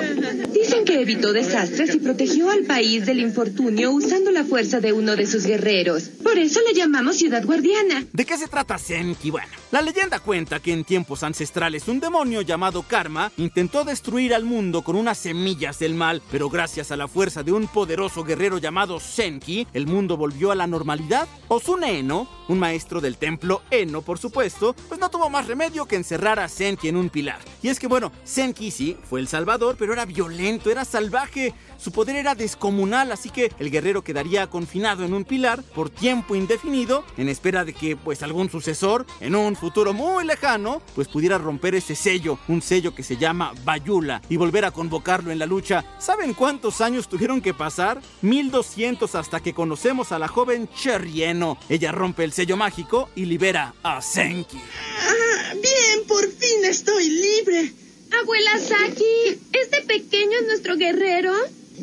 Dicen 0.53 0.85
que 0.85 1.01
evitó 1.01 1.33
desastres 1.33 1.95
y 1.95 1.99
protegió 1.99 2.51
al 2.51 2.65
país 2.65 3.07
del 3.07 3.21
infortunio 3.21 3.91
usando 3.91 4.31
la 4.31 4.45
fuerza 4.45 4.81
de 4.81 4.93
uno 4.93 5.17
de 5.17 5.27
sus 5.27 5.47
guerreros. 5.47 6.11
Por 6.23 6.37
eso 6.37 6.61
le 6.67 6.75
llamamos 6.75 7.17
ciudad 7.17 7.43
guardiana. 7.45 8.05
¿De 8.13 8.27
qué 8.27 8.37
se 8.37 8.49
trata 8.49 8.77
Senki? 8.77 9.31
Bueno, 9.31 9.49
la 9.71 9.81
leyenda 9.81 10.21
cuenta 10.21 10.61
que 10.61 10.75
en 10.75 10.85
tiempos 10.85 11.23
ancestrales 11.23 11.89
un 11.89 12.01
demonio 12.01 12.43
llamado 12.43 12.83
Karma 12.83 13.33
intentó 13.39 13.83
destruir 13.83 14.35
al 14.35 14.45
mundo 14.45 14.83
con 14.83 14.95
unas 14.95 15.17
semillas 15.17 15.79
del 15.79 15.95
mal, 15.95 16.21
pero 16.31 16.51
gracias 16.51 16.93
a 16.93 16.97
la 16.97 17.09
fuerza 17.09 17.43
de 17.43 17.53
un 17.53 17.67
poderoso 17.67 18.25
guerrero 18.25 18.59
llamado 18.59 19.01
Senki, 19.01 19.67
el 19.73 19.87
mundo 19.87 20.19
volvió 20.19 20.51
a 20.51 20.55
la 20.55 20.67
normalidad. 20.67 21.27
Osune 21.49 21.99
Eno, 21.99 22.29
un 22.49 22.59
maestro 22.59 23.01
del 23.01 23.17
templo 23.17 23.63
Eno, 23.71 24.03
por 24.03 24.19
supuesto, 24.19 24.75
pues 24.89 25.01
no 25.01 25.09
tuvo 25.09 25.31
más 25.31 25.47
remedio 25.47 25.87
que 25.87 25.97
encerrar 25.97 26.39
a 26.41 26.49
Senki 26.49 26.89
en 26.89 26.97
un 26.97 27.09
pilar. 27.09 27.39
Y 27.63 27.69
es 27.69 27.81
que 27.81 27.87
bueno, 27.87 28.13
Senki 28.25 28.71
sí 28.71 28.98
fue 29.09 29.21
el 29.21 29.29
salvador, 29.29 29.77
pero 29.79 29.93
era 29.93 30.05
violento, 30.05 30.71
era 30.71 30.85
salvaje. 30.85 31.55
Su 31.79 31.93
poder 31.93 32.17
era 32.17 32.35
descomunal, 32.35 33.13
así 33.13 33.31
que 33.31 33.53
el 33.59 33.71
guerrero 33.71 34.03
quedaría 34.03 34.49
confinado 34.49 35.05
en 35.05 35.15
un 35.15 35.25
pilar 35.25 35.63
por 35.63 35.91
tiempo 35.91 36.35
indefinido, 36.35 37.05
en 37.17 37.29
espera 37.29 37.65
de 37.65 37.73
que 37.73 37.97
pues 37.97 38.23
algún 38.23 38.51
sucesor, 38.51 39.07
en 39.21 39.35
un 39.35 39.57
futuro 39.57 39.93
muy 39.93 40.25
lejano, 40.25 40.83
pues 40.95 41.09
pudiera 41.09 41.39
romper 41.39 41.75
ese 41.75 41.95
sello, 41.95 42.39
un 42.49 42.63
sello 42.63 42.95
que 42.95 43.03
se 43.03 43.17
llama 43.17 43.53
Bayula, 43.65 44.23
y 44.29 44.37
volver 44.37 44.65
a 44.65 44.71
convocarlo 44.71 45.31
en 45.31 45.39
la 45.39 45.47
lucha. 45.47 45.85
¿Saben 45.99 46.35
cuántos 46.35 46.81
años 46.81 47.09
tuvieron 47.09 47.41
que 47.41 47.55
pasar? 47.55 48.01
1200 48.23 49.15
hasta 49.15 49.41
que 49.41 49.55
conocemos 49.55 50.13
a 50.13 50.19
la 50.19 50.29
joven 50.29 50.69
Cherrieno. 50.69 51.59
Ella 51.69 51.93
rompe 51.93 52.25
el 52.25 52.33
sello 52.33 52.57
mágico 52.57 53.11
y 53.15 53.25
libera 53.25 53.75
a 53.83 54.03
Senki. 54.03 54.59
Ah, 54.59 55.55
bien, 55.55 56.07
por 56.07 56.25
fin 56.29 56.65
estoy 56.65 57.09
libre. 57.09 57.88
Abuela 58.11 58.59
Saki, 58.59 59.41
¿este 59.53 59.83
pequeño 59.83 60.33
es 60.41 60.47
nuestro 60.47 60.77
guerrero? 60.77 61.33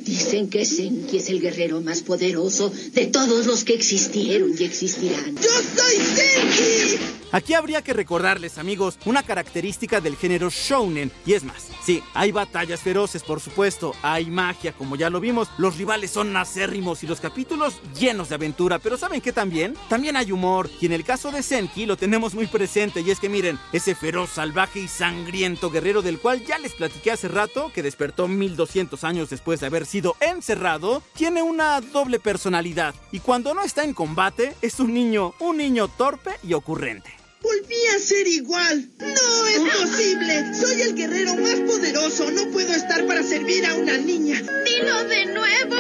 Dicen 0.04 0.50
que 0.50 0.66
Senki 0.66 1.18
es 1.18 1.30
el 1.30 1.42
guerrero 1.42 1.82
más 1.82 2.02
poderoso 2.02 2.72
de 2.94 3.08
todos 3.08 3.46
los 3.46 3.64
que 3.64 3.74
existieron 3.74 4.54
y 4.58 4.64
existirán. 4.64 5.36
¡Yo 5.36 5.50
soy 5.50 5.96
Senki! 5.96 7.16
Aquí 7.32 7.54
habría 7.54 7.82
que 7.82 7.92
recordarles, 7.92 8.58
amigos, 8.58 8.98
una 9.04 9.22
característica 9.22 10.00
del 10.00 10.16
género 10.16 10.50
shounen, 10.50 11.12
y 11.26 11.34
es 11.34 11.44
más, 11.44 11.68
sí, 11.84 12.02
hay 12.14 12.32
batallas 12.32 12.80
feroces, 12.80 13.24
por 13.24 13.42
supuesto, 13.42 13.94
hay 14.04 14.28
magia, 14.28 14.72
como 14.72 14.96
ya 14.96 15.10
lo 15.10 15.20
vimos, 15.20 15.50
los 15.58 15.76
rivales 15.76 16.12
son 16.12 16.38
acérrimos 16.38 17.04
y 17.04 17.08
los 17.08 17.20
capítulos 17.20 17.74
llenos 18.00 18.30
de 18.30 18.36
aventura, 18.36 18.80
pero 18.80 18.96
¿saben 18.96 19.20
qué 19.20 19.34
también? 19.34 19.76
También 19.90 20.16
hay 20.16 20.32
humor, 20.32 20.70
y 20.80 20.86
en 20.86 20.94
el 20.94 21.04
caso 21.04 21.30
de 21.30 21.44
Senki 21.44 21.86
lo 21.86 21.98
tenemos 21.98 22.36
muy 22.36 22.48
presente, 22.48 23.02
y 23.02 23.12
es 23.12 23.20
que 23.20 23.28
miren, 23.28 23.60
ese 23.74 23.96
feroz, 23.96 24.30
salvaje 24.30 24.80
y 24.80 24.88
sangriento 24.88 25.70
guerrero 25.70 26.02
del 26.02 26.20
cual 26.20 26.46
ya 26.46 26.58
les 26.58 26.72
platiqué 26.74 27.12
hace 27.12 27.28
rato, 27.28 27.70
que 27.74 27.84
despertó 27.84 28.30
1200 28.30 29.04
años 29.04 29.30
después 29.30 29.60
de 29.60 29.66
haber 29.66 29.85
sido 29.86 30.16
encerrado, 30.20 31.02
tiene 31.16 31.42
una 31.42 31.80
doble 31.82 32.20
personalidad, 32.20 32.96
y 33.12 33.20
cuando 33.20 33.54
no 33.54 33.64
está 33.64 33.84
en 33.84 33.94
combate, 33.94 34.56
es 34.62 34.80
un 34.80 34.94
niño, 34.94 35.34
un 35.40 35.58
niño 35.58 35.88
torpe 35.88 36.32
y 36.44 36.54
ocurrente. 36.54 37.16
Volví 37.46 37.86
a 37.96 38.00
ser 38.00 38.28
igual. 38.28 38.90
No 38.98 39.48
es 39.48 39.60
posible. 39.60 40.54
Soy 40.56 40.82
el 40.82 40.96
guerrero 40.96 41.36
más 41.36 41.60
poderoso. 41.60 42.32
No 42.32 42.50
puedo 42.50 42.74
estar 42.74 43.06
para 43.06 43.22
servir 43.22 43.64
a 43.68 43.76
una 43.76 44.00
niña. 44.00 44.42
Dilo 44.66 45.04
de 45.04 45.26
nuevo. 45.28 45.76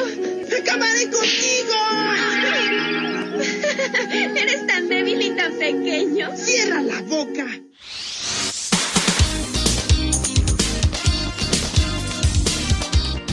¡Acabaré 0.61 1.09
contigo! 1.09 1.73
Eres 4.35 4.67
tan 4.67 4.89
débil 4.89 5.19
y 5.19 5.35
tan 5.35 5.53
pequeño. 5.57 6.37
Cierra 6.37 6.83
la 6.83 7.01
boca. 7.01 7.47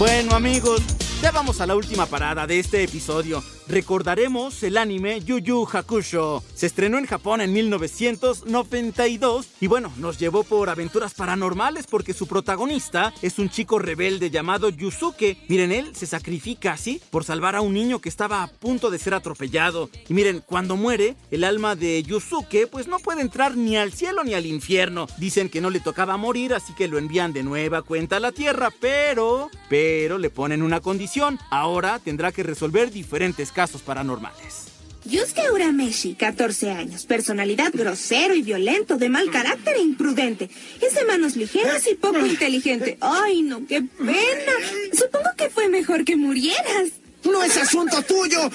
Bueno 0.02 0.34
amigos, 0.34 0.82
ya 1.22 1.30
vamos 1.30 1.60
a 1.60 1.66
la 1.68 1.76
última 1.76 2.06
parada 2.06 2.44
de 2.44 2.58
este 2.58 2.82
episodio. 2.82 3.40
Recordaremos 3.72 4.62
el 4.64 4.76
anime 4.76 5.22
Yu 5.22 5.38
Yu 5.38 5.66
Hakusho. 5.66 6.44
Se 6.54 6.66
estrenó 6.66 6.98
en 6.98 7.06
Japón 7.06 7.40
en 7.40 7.54
1992 7.54 9.48
y 9.62 9.66
bueno, 9.66 9.90
nos 9.96 10.18
llevó 10.18 10.42
por 10.42 10.68
aventuras 10.68 11.14
paranormales 11.14 11.86
porque 11.86 12.12
su 12.12 12.26
protagonista 12.26 13.14
es 13.22 13.38
un 13.38 13.48
chico 13.48 13.78
rebelde 13.78 14.28
llamado 14.28 14.68
Yusuke. 14.68 15.38
Miren, 15.48 15.72
él 15.72 15.96
se 15.96 16.04
sacrifica 16.04 16.72
así 16.72 17.00
por 17.08 17.24
salvar 17.24 17.56
a 17.56 17.62
un 17.62 17.72
niño 17.72 17.98
que 17.98 18.10
estaba 18.10 18.42
a 18.42 18.48
punto 18.48 18.90
de 18.90 18.98
ser 18.98 19.14
atropellado. 19.14 19.88
Y 20.06 20.12
miren, 20.12 20.42
cuando 20.44 20.76
muere, 20.76 21.16
el 21.30 21.42
alma 21.42 21.74
de 21.74 22.02
Yusuke 22.02 22.66
pues 22.70 22.88
no 22.88 22.98
puede 22.98 23.22
entrar 23.22 23.56
ni 23.56 23.78
al 23.78 23.94
cielo 23.94 24.22
ni 24.22 24.34
al 24.34 24.44
infierno. 24.44 25.06
Dicen 25.16 25.48
que 25.48 25.62
no 25.62 25.70
le 25.70 25.80
tocaba 25.80 26.18
morir, 26.18 26.52
así 26.52 26.74
que 26.74 26.88
lo 26.88 26.98
envían 26.98 27.32
de 27.32 27.42
nueva 27.42 27.80
cuenta 27.80 28.16
a 28.16 28.20
la 28.20 28.32
tierra, 28.32 28.70
pero, 28.82 29.48
pero 29.70 30.18
le 30.18 30.28
ponen 30.28 30.60
una 30.60 30.80
condición. 30.80 31.38
Ahora 31.50 32.00
tendrá 32.00 32.32
que 32.32 32.42
resolver 32.42 32.90
diferentes 32.90 33.50
casos 33.50 33.61
paranormales. 33.70 34.66
Yusuke 35.04 35.50
Urameshi, 35.52 36.14
14 36.14 36.70
años, 36.70 37.06
personalidad 37.06 37.72
grosero 37.72 38.34
y 38.34 38.42
violento, 38.42 38.96
de 38.98 39.08
mal 39.08 39.30
carácter 39.30 39.76
e 39.76 39.80
imprudente. 39.80 40.48
Es 40.80 40.94
de 40.94 41.04
manos 41.04 41.34
ligeras 41.34 41.86
y 41.88 41.94
poco 41.96 42.24
inteligente. 42.26 42.98
Ay, 43.00 43.42
no, 43.42 43.66
qué 43.66 43.82
pena. 43.82 44.52
Supongo 44.92 45.30
que 45.36 45.50
fue 45.50 45.68
mejor 45.68 46.04
que 46.04 46.16
murieras. 46.16 46.90
¡No 47.24 47.42
es 47.42 47.56
asunto 47.56 48.02
tuyo! 48.02 48.50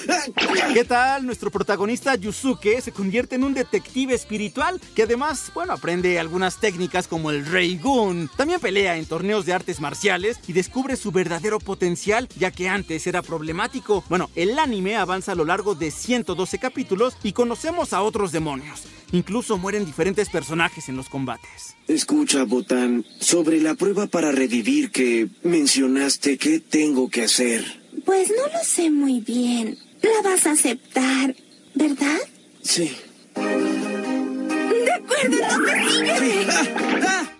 ¿Qué 0.73 0.83
tal? 0.83 1.25
Nuestro 1.25 1.49
protagonista 1.49 2.15
Yusuke 2.15 2.81
se 2.81 2.91
convierte 2.91 3.35
en 3.35 3.43
un 3.43 3.53
detective 3.53 4.13
espiritual 4.13 4.79
que 4.95 5.03
además, 5.03 5.51
bueno, 5.53 5.73
aprende 5.73 6.19
algunas 6.19 6.59
técnicas 6.59 7.07
como 7.07 7.31
el 7.31 7.45
Rei 7.45 7.77
Gun. 7.77 8.29
También 8.35 8.59
pelea 8.59 8.97
en 8.97 9.05
torneos 9.05 9.45
de 9.45 9.53
artes 9.53 9.79
marciales 9.79 10.39
y 10.47 10.53
descubre 10.53 10.95
su 10.95 11.11
verdadero 11.11 11.59
potencial, 11.59 12.27
ya 12.37 12.51
que 12.51 12.67
antes 12.69 13.07
era 13.07 13.21
problemático. 13.21 14.03
Bueno, 14.09 14.29
el 14.35 14.59
anime 14.59 14.97
avanza 14.97 15.31
a 15.31 15.35
lo 15.35 15.45
largo 15.45 15.75
de 15.75 15.91
112 15.91 16.59
capítulos 16.59 17.15
y 17.23 17.33
conocemos 17.33 17.93
a 17.93 18.01
otros 18.01 18.31
demonios. 18.31 18.83
Incluso 19.11 19.57
mueren 19.57 19.85
diferentes 19.85 20.29
personajes 20.29 20.89
en 20.89 20.97
los 20.97 21.07
combates. 21.07 21.75
Escucha, 21.87 22.43
Botán, 22.43 23.05
sobre 23.19 23.61
la 23.61 23.75
prueba 23.75 24.07
para 24.07 24.31
revivir 24.31 24.91
que 24.91 25.29
mencionaste, 25.43 26.37
¿qué 26.37 26.59
tengo 26.59 27.09
que 27.09 27.23
hacer? 27.23 27.86
Pues 28.05 28.29
no 28.29 28.47
lo 28.47 28.63
sé 28.63 28.89
muy 28.89 29.19
bien. 29.19 29.77
La 30.01 30.29
vas 30.29 30.45
a 30.45 30.51
aceptar, 30.51 31.35
¿verdad? 31.73 32.19
Sí. 32.61 32.95
De 33.35 34.91
acuerdo, 34.91 35.37
entonces 35.37 35.93
sígueme. 35.93 36.45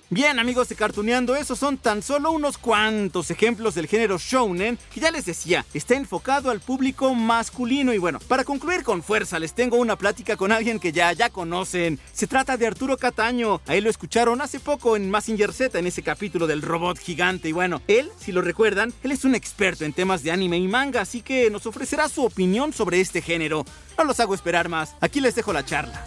Bien 0.09 0.39
amigos 0.39 0.69
de 0.69 0.75
Cartuneando, 0.75 1.35
esos 1.35 1.59
son 1.59 1.77
tan 1.77 2.01
solo 2.01 2.31
unos 2.31 2.57
cuantos 2.57 3.29
ejemplos 3.29 3.75
del 3.75 3.87
género 3.87 4.17
shounen 4.17 4.79
que 4.93 5.01
ya 5.01 5.11
les 5.11 5.25
decía, 5.25 5.65
está 5.73 5.95
enfocado 5.95 6.49
al 6.49 6.61
público 6.61 7.13
masculino 7.13 7.93
y 7.93 7.97
bueno, 7.97 8.19
para 8.29 8.45
concluir 8.45 8.83
con 8.83 9.03
fuerza 9.03 9.37
les 9.37 9.51
tengo 9.51 9.75
una 9.75 9.97
plática 9.97 10.37
con 10.37 10.53
alguien 10.53 10.79
que 10.79 10.93
ya 10.93 11.11
ya 11.11 11.29
conocen. 11.29 11.99
Se 12.13 12.25
trata 12.25 12.55
de 12.55 12.65
Arturo 12.65 12.95
Cataño, 12.95 13.59
ahí 13.67 13.81
lo 13.81 13.89
escucharon 13.89 14.39
hace 14.39 14.61
poco 14.61 14.95
en 14.95 15.11
Massinger 15.11 15.51
Z 15.51 15.77
en 15.77 15.87
ese 15.87 16.03
capítulo 16.03 16.47
del 16.47 16.61
robot 16.61 16.97
gigante 16.97 17.49
y 17.49 17.51
bueno, 17.51 17.81
él, 17.89 18.09
si 18.17 18.31
lo 18.31 18.41
recuerdan, 18.41 18.93
él 19.03 19.11
es 19.11 19.25
un 19.25 19.35
experto 19.35 19.83
en 19.83 19.91
temas 19.91 20.23
de 20.23 20.31
anime 20.31 20.57
y 20.57 20.69
manga, 20.69 21.01
así 21.01 21.21
que 21.21 21.49
nos 21.49 21.65
ofrecerá 21.65 22.07
su 22.07 22.23
opinión 22.23 22.71
sobre 22.71 23.01
este 23.01 23.21
género. 23.21 23.65
No 23.97 24.05
los 24.05 24.21
hago 24.21 24.33
esperar 24.33 24.69
más, 24.69 24.95
aquí 25.01 25.19
les 25.19 25.35
dejo 25.35 25.51
la 25.51 25.65
charla. 25.65 26.01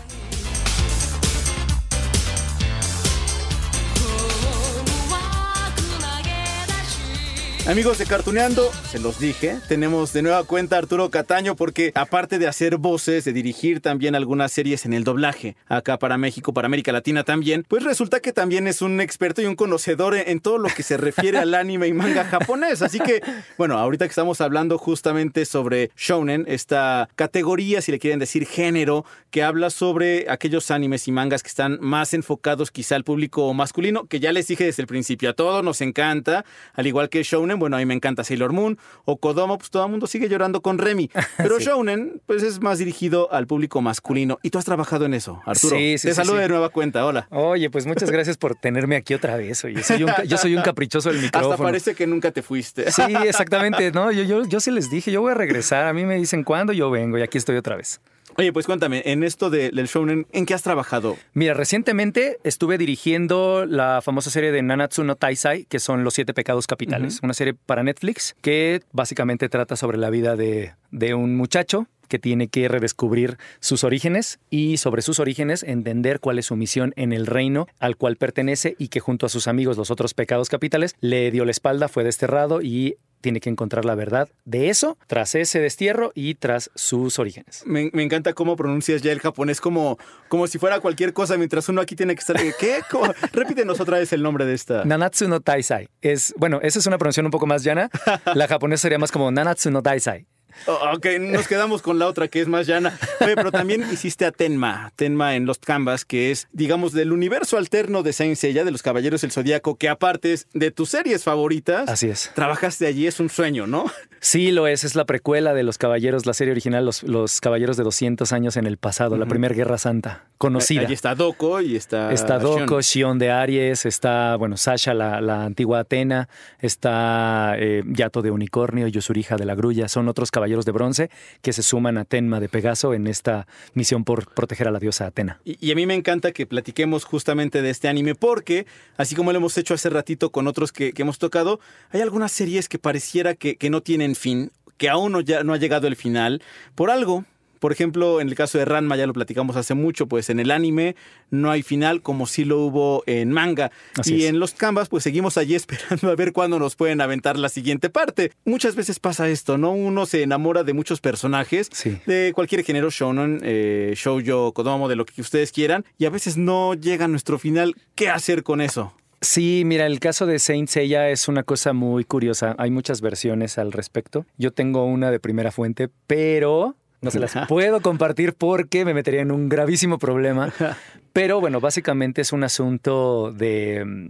Amigos 7.71 7.99
de 7.99 8.07
Cartuneando, 8.07 8.69
se 8.91 8.99
los 8.99 9.21
dije, 9.21 9.57
tenemos 9.69 10.13
de 10.13 10.23
nueva 10.23 10.43
cuenta 10.43 10.75
a 10.75 10.81
Arturo 10.81 11.09
Cataño 11.09 11.55
porque 11.55 11.93
aparte 11.95 12.41
de 12.41 12.49
hacer 12.49 12.79
voces, 12.79 13.25
de 13.25 13.33
dirigir 13.33 13.81
también 13.81 14.17
algunas 14.17 14.51
series 14.51 14.87
en 14.87 14.93
el 14.93 15.05
doblaje, 15.05 15.55
acá 15.69 15.97
para 15.97 16.19
México, 16.19 16.53
para 16.53 16.67
América 16.67 16.91
Latina 16.91 17.23
también, 17.23 17.65
pues 17.69 17.85
resulta 17.85 18.19
que 18.19 18.33
también 18.33 18.67
es 18.67 18.83
un 18.83 19.01
experto 19.01 19.41
y 19.41 19.47
un 19.47 19.55
conocedor 19.55 20.17
en 20.17 20.41
todo 20.41 20.59
lo 20.59 20.69
que 20.69 20.83
se 20.83 20.97
refiere 20.97 21.39
al 21.39 21.55
anime 21.55 21.87
y 21.87 21.93
manga 21.93 22.25
japonés. 22.25 22.83
Así 22.83 22.99
que, 22.99 23.23
bueno, 23.57 23.79
ahorita 23.79 24.05
que 24.05 24.11
estamos 24.11 24.41
hablando 24.41 24.77
justamente 24.77 25.45
sobre 25.45 25.93
shounen, 25.97 26.47
esta 26.49 27.09
categoría, 27.15 27.83
si 27.83 27.93
le 27.93 28.01
quieren 28.01 28.19
decir 28.19 28.49
género, 28.49 29.05
que 29.31 29.45
habla 29.45 29.71
sobre 29.71 30.29
aquellos 30.29 30.73
animes 30.73 31.07
y 31.07 31.13
mangas 31.13 31.45
que 31.45 31.51
están 31.51 31.79
más 31.81 32.15
enfocados 32.15 32.73
quizá 32.73 32.97
al 32.97 33.05
público 33.05 33.55
masculino, 33.55 34.07
que 34.07 34.19
ya 34.19 34.33
les 34.33 34.49
dije 34.49 34.65
desde 34.65 34.83
el 34.83 34.89
principio, 34.89 35.31
a 35.31 35.35
todos 35.35 35.63
nos 35.63 35.81
encanta, 35.83 36.45
al 36.75 36.89
igual 36.89 37.09
que 37.09 37.23
shounen, 37.23 37.60
bueno, 37.61 37.77
a 37.77 37.79
mí 37.79 37.87
me 37.87 37.95
encanta 37.95 38.25
Sailor 38.25 38.53
Moon, 38.53 38.77
o 39.05 39.19
Kodomo, 39.19 39.57
pues 39.59 39.71
todo 39.71 39.85
el 39.85 39.91
mundo 39.93 40.09
sigue 40.09 40.29
llorando 40.29 40.61
con 40.63 40.79
Remy. 40.79 41.09
Pero 41.37 41.59
Sí. 41.61 41.67
shounen, 41.67 42.21
pues 42.27 42.43
es 42.43 42.61
más 42.61 42.79
dirigido 42.79 43.33
al 43.33 43.47
público 43.47 43.81
masculino. 43.81 44.39
Y 44.43 44.51
tú 44.51 44.59
has 44.59 44.65
trabajado 44.65 45.05
en 45.05 45.15
eso, 45.15 45.41
Arturo. 45.47 45.77
Sí, 45.77 45.97
sí, 45.99 46.09
Te 46.09 46.15
sí, 46.15 46.17
saludo 46.17 46.35
sí. 46.37 46.43
de 46.43 46.49
nueva 46.49 46.71
cuenta, 46.71 47.07
hola. 47.07 47.29
Oye, 47.31 47.71
pues 47.71 47.87
muchas 47.87 48.11
gracias 48.11 48.37
por 48.37 48.57
tenerme 48.57 48.97
aquí 48.97 49.15
otra 49.15 49.37
vez. 49.37 49.65
Oye, 49.65 49.83
soy 49.85 50.03
un 50.03 50.11
yo 50.27 50.37
soy 50.37 50.57
un 50.57 50.63
caprichoso 50.63 51.11
del 51.13 51.21
micrófono. 51.23 51.53
Hasta 51.53 51.63
parece 51.65 51.95
que 51.95 52.07
nunca 52.09 52.33
te 52.33 52.43
fuiste. 52.43 52.91
Sí, 52.91 53.03
exactamente. 53.25 53.93
No, 54.01 54.11
yo, 54.11 54.23
yo, 54.23 54.45
yo 54.47 54.61
sí 54.61 54.71
les 54.71 54.89
dije, 54.91 55.13
yo 55.13 55.21
voy 55.21 55.33
a 55.33 55.35
regresar. 55.35 55.87
A 55.87 55.93
mí 55.93 56.05
me 56.07 56.17
dicen 56.17 56.43
cuándo, 56.45 56.73
yo 56.73 56.91
vengo 56.91 57.19
y 57.19 57.23
aquí 57.23 57.39
estoy 57.39 57.57
otra 57.57 57.77
vez. 57.77 58.01
Oye, 58.37 58.53
pues 58.53 58.67
cuéntame, 58.67 59.03
en 59.07 59.23
esto 59.23 59.51
de- 59.51 59.71
del 59.71 59.87
shounen, 59.87 60.27
¿en 60.33 60.47
qué 60.47 60.55
has 60.55 60.63
trabajado? 60.63 61.17
Mira, 61.35 61.55
recientemente 61.55 62.39
estuve 62.45 62.79
dirigiendo 62.79 63.67
la 63.67 64.01
famosa 64.03 64.31
serie 64.31 64.53
de 64.53 64.63
Nanatsu 64.63 65.05
no 65.05 65.17
Taisai, 65.17 65.65
que 65.67 65.79
son 65.79 66.05
Los 66.05 66.15
Siete 66.15 66.33
Pecados 66.35 66.67
Capitales, 66.67 67.21
una 67.23 67.35
serie 67.35 67.55
para 67.55 67.83
Netflix 67.83 68.35
que 68.41 68.81
básicamente 68.93 69.49
trata 69.49 69.77
sobre 69.77 69.99
la 69.99 70.11
vida 70.11 70.37
de, 70.37 70.75
de 70.91 71.15
un 71.15 71.37
muchacho 71.37 71.87
que 72.09 72.19
tiene 72.19 72.49
que 72.49 72.67
redescubrir 72.67 73.37
sus 73.61 73.85
orígenes 73.85 74.41
y 74.51 74.79
sobre 74.79 75.01
sus 75.03 75.21
orígenes 75.21 75.63
entender 75.63 76.19
cuál 76.19 76.39
es 76.41 76.47
su 76.47 76.57
misión 76.57 76.93
en 76.97 77.13
el 77.13 77.27
reino 77.27 77.69
al 77.79 77.97
cual 77.97 78.17
pertenece 78.17 78.75
y 78.79 78.89
que 78.89 78.99
junto 78.99 79.27
a 79.27 79.29
sus 79.29 79.47
amigos 79.47 79.77
los 79.77 79.93
otros 79.93 80.13
pecados 80.15 80.49
capitales 80.49 80.97
le 81.01 81.31
dio 81.31 81.45
la 81.45 81.53
espalda, 81.53 81.87
fue 81.89 82.03
desterrado 82.03 82.63
y 82.63 82.97
tiene 83.21 83.41
que 83.41 83.51
encontrar 83.51 83.85
la 83.85 83.95
verdad 83.95 84.29
de 84.45 84.69
eso 84.69 84.99
tras 85.07 85.35
ese 85.35 85.61
destierro 85.61 86.13
y 86.15 86.35
tras 86.35 86.71
sus 86.75 87.19
orígenes. 87.19 87.63
Me, 87.67 87.91
me 87.93 88.03
encanta 88.03 88.33
cómo 88.33 88.57
pronuncias 88.57 89.03
ya 89.03 89.13
el 89.13 89.21
japonés 89.21 89.61
como, 89.61 89.99
como 90.29 90.47
si 90.47 90.59
fuera 90.59 90.81
cualquier 90.81 91.13
cosa, 91.13 91.37
mientras 91.37 91.69
uno 91.69 91.81
aquí 91.81 91.97
tiene 91.97 92.15
que 92.15 92.21
estar. 92.21 92.37
¿Qué? 92.59 92.81
¿Cómo? 92.91 93.13
Repítenos 93.33 93.81
otra 93.81 93.99
vez 93.99 94.13
el 94.13 94.23
nombre 94.23 94.45
de 94.45 94.55
esta. 94.55 94.85
Nanatsu 94.85 95.29
no 95.29 95.41
Taisai. 95.41 95.89
Es, 96.01 96.35
bueno, 96.37 96.61
esa 96.63 96.79
es 96.79 96.87
una 96.87 96.99
pronunciación 96.99 97.27
un 97.27 97.33
poco 97.33 97.47
más 97.47 97.65
llana. 97.65 97.91
La 98.35 98.49
japonesa 98.49 98.83
sería 98.83 98.99
más 98.99 99.13
como 99.13 99.31
Nanatsu 99.31 99.71
no 99.71 99.83
Taisai. 99.83 100.27
Oh, 100.67 100.79
ok, 100.95 101.07
nos 101.21 101.49
quedamos 101.49 101.83
con 101.83 101.99
la 101.99 102.07
otra 102.07 102.29
que 102.29 102.41
es 102.41 102.49
más 102.49 102.67
llana. 102.67 102.99
Pero 103.19 103.51
también 103.51 103.85
hiciste 103.93 104.25
a 104.25 104.33
Tenma, 104.33 104.93
Tenma 104.97 105.37
en 105.37 105.47
Lost 105.47 105.65
Canvas, 105.65 106.05
que 106.05 106.31
es, 106.31 106.49
digamos, 106.53 106.93
del 106.93 107.13
universo 107.13 107.57
alterno 107.57 108.03
de 108.03 108.13
Saint 108.13 108.37
Seiya, 108.37 108.65
de 108.65 108.71
los 108.71 108.83
Caballeros 108.83 109.21
del 109.23 109.33
Zodíaco, 109.33 109.77
que 109.77 109.89
aparte 109.89 110.33
es 110.33 110.47
de 110.53 110.71
tus 110.71 110.91
series 110.91 111.25
favoritas. 111.25 111.89
Así 111.89 112.09
es. 112.09 112.31
Trabajaste 112.35 112.87
allí, 112.87 113.07
es 113.07 113.21
un 113.21 113.29
sueño, 113.31 113.67
¿no? 113.67 113.87
Sí, 114.21 114.51
lo 114.51 114.67
es. 114.67 114.85
Es 114.85 114.95
la 114.95 115.07
precuela 115.07 115.55
de 115.55 115.63
los 115.63 115.79
caballeros, 115.79 116.27
la 116.27 116.35
serie 116.35 116.53
original, 116.53 116.85
los, 116.85 117.03
los 117.03 117.41
caballeros 117.41 117.77
de 117.77 117.85
200 117.85 118.33
años 118.33 118.57
en 118.57 118.67
el 118.67 118.77
pasado, 118.77 119.17
la 119.17 119.27
primera 119.27 119.55
guerra 119.55 119.79
santa, 119.79 120.25
conocida. 120.37 120.83
Allí 120.83 120.93
está 120.93 121.15
Doko 121.15 121.61
y 121.61 121.77
está. 121.77 122.13
Está 122.13 122.39
Doko, 122.39 122.81
Shion. 122.81 123.01
Shion 123.01 123.19
de 123.19 123.31
Aries, 123.31 123.87
está, 123.87 124.37
bueno, 124.37 124.57
Sasha, 124.57 124.93
la, 124.93 125.21
la 125.21 125.45
antigua 125.45 125.81
Atena, 125.81 126.29
está 126.59 127.55
eh, 127.57 127.83
Yato 127.87 128.21
de 128.21 128.31
Unicornio, 128.31 128.87
Yosurija 128.89 129.37
de 129.37 129.47
la 129.47 129.55
Grulla, 129.55 129.89
son 129.89 130.09
otros 130.09 130.31
caballeros 130.31 130.40
de 130.41 130.73
bronce 130.73 131.11
que 131.43 131.53
se 131.53 131.63
suman 131.63 131.99
a 131.99 132.05
Tenma 132.05 132.41
de 132.41 132.49
Pegaso 132.49 132.95
en 132.95 133.07
esta 133.07 133.47
misión 133.75 134.05
por 134.05 134.33
proteger 134.33 134.69
a 134.69 134.71
la 134.71 134.79
diosa 134.79 135.07
Atena. 135.07 135.41
Y, 135.45 135.71
a 135.71 135.75
mí 135.75 135.87
me 135.87 135.95
encanta 135.95 136.33
que 136.33 136.47
platiquemos 136.47 137.05
justamente 137.05 137.63
de 137.63 137.71
este 137.71 137.89
anime 137.89 138.15
porque, 138.15 138.67
así 138.97 139.15
como 139.15 139.33
lo 139.33 139.39
hemos 139.39 139.57
hecho 139.59 139.75
hace 139.75 139.91
ratito 139.91 140.31
con 140.31 140.49
otros 140.49 140.73
que, 140.73 140.93
que 140.93 141.03
hemos 141.03 141.19
tocado, 141.19 141.61
hay 141.91 142.01
algunas 142.01 142.33
series 142.33 142.69
que 142.69 142.79
pareciera 142.79 143.35
que, 143.35 143.57
que 143.57 143.71
no 143.71 143.83
tienen 143.83 144.15
fin, 144.15 144.51
que 144.77 144.89
aún 144.89 145.13
no, 145.13 145.21
ya, 145.21 145.45
no 145.45 145.53
ha 145.53 145.59
llegado 145.59 145.87
el 145.87 145.97
final, 145.97 146.43
por 146.75 146.91
algo. 146.91 147.25
Por 147.61 147.73
ejemplo, 147.73 148.21
en 148.21 148.29
el 148.29 148.35
caso 148.35 148.59
de 148.59 148.65
Ranma, 148.65 148.97
ya 148.97 149.07
lo 149.07 149.13
platicamos 149.13 149.55
hace 149.55 149.75
mucho, 149.75 150.09
pues 150.09 150.31
en 150.31 150.41
el 150.41 150.51
anime 150.51 150.97
no 151.31 151.51
hay 151.51 151.63
final 151.63 152.03
como 152.03 152.27
sí 152.27 152.45
lo 152.45 152.59
hubo 152.59 153.05
en 153.07 153.31
manga. 153.31 153.71
Así 153.97 154.17
y 154.17 154.25
es. 154.25 154.31
en 154.31 154.41
los 154.41 154.55
canvas, 154.55 154.89
pues 154.89 155.05
seguimos 155.05 155.37
allí 155.37 155.55
esperando 155.61 156.11
a 156.11 156.17
ver 156.17 156.33
cuándo 156.33 156.59
nos 156.59 156.75
pueden 156.75 157.01
aventar 157.01 157.39
la 157.39 157.49
siguiente 157.49 157.91
parte. 157.91 158.33
Muchas 158.45 158.75
veces 158.75 158.99
pasa 158.99 159.29
esto, 159.29 159.59
¿no? 159.59 159.73
Uno 159.73 160.07
se 160.07 160.23
enamora 160.23 160.65
de 160.65 160.73
muchos 160.73 161.01
personajes, 161.01 161.71
de 162.07 162.33
cualquier 162.35 162.65
género, 162.65 162.91
shonen, 162.91 163.41
eh, 163.45 163.93
shoujo, 163.95 164.53
kodomo, 164.53 164.89
de 164.89 164.97
lo 164.97 165.05
que 165.05 165.21
ustedes 165.21 165.53
quieran, 165.53 165.85
y 165.99 166.07
a 166.07 166.11
veces 166.11 166.37
no 166.37 166.75
llega 166.75 167.05
a 167.05 167.09
nuestro 167.09 167.39
final. 167.39 167.77
¿Qué 167.95 168.09
hacer 168.09 168.43
con 168.43 168.61
eso? 168.61 168.95
Sí, 169.23 169.65
mira, 169.67 169.85
el 169.85 170.01
caso 170.01 170.25
de 170.25 170.39
Saint 170.39 170.69
Seiya 170.69 171.11
es 171.11 171.29
una 171.29 171.43
cosa 171.43 171.75
muy 171.75 172.05
curiosa. 172.05 172.55
Hay 172.57 172.71
muchas 172.71 173.03
versiones 173.03 173.59
al 173.59 173.71
respecto. 173.71 174.25
Yo 174.39 174.51
tengo 174.51 174.87
una 174.87 175.11
de 175.11 175.21
primera 175.21 175.53
fuente, 175.53 175.91
pero 176.07 176.75
no 177.01 177.11
se 177.11 177.21
las 177.21 177.35
puedo 177.49 177.81
compartir 177.81 178.35
porque 178.35 178.85
me 178.85 178.95
metería 178.95 179.23
en 179.23 179.33
un 179.33 179.49
gravísimo 179.49 179.99
problema. 179.99 180.53
Pero 181.13 181.41
bueno, 181.41 181.61
básicamente 181.61 182.21
es 182.21 182.33
un 182.33 182.45
asunto 182.45 183.33
de, 183.33 183.85
mm, 183.85 184.09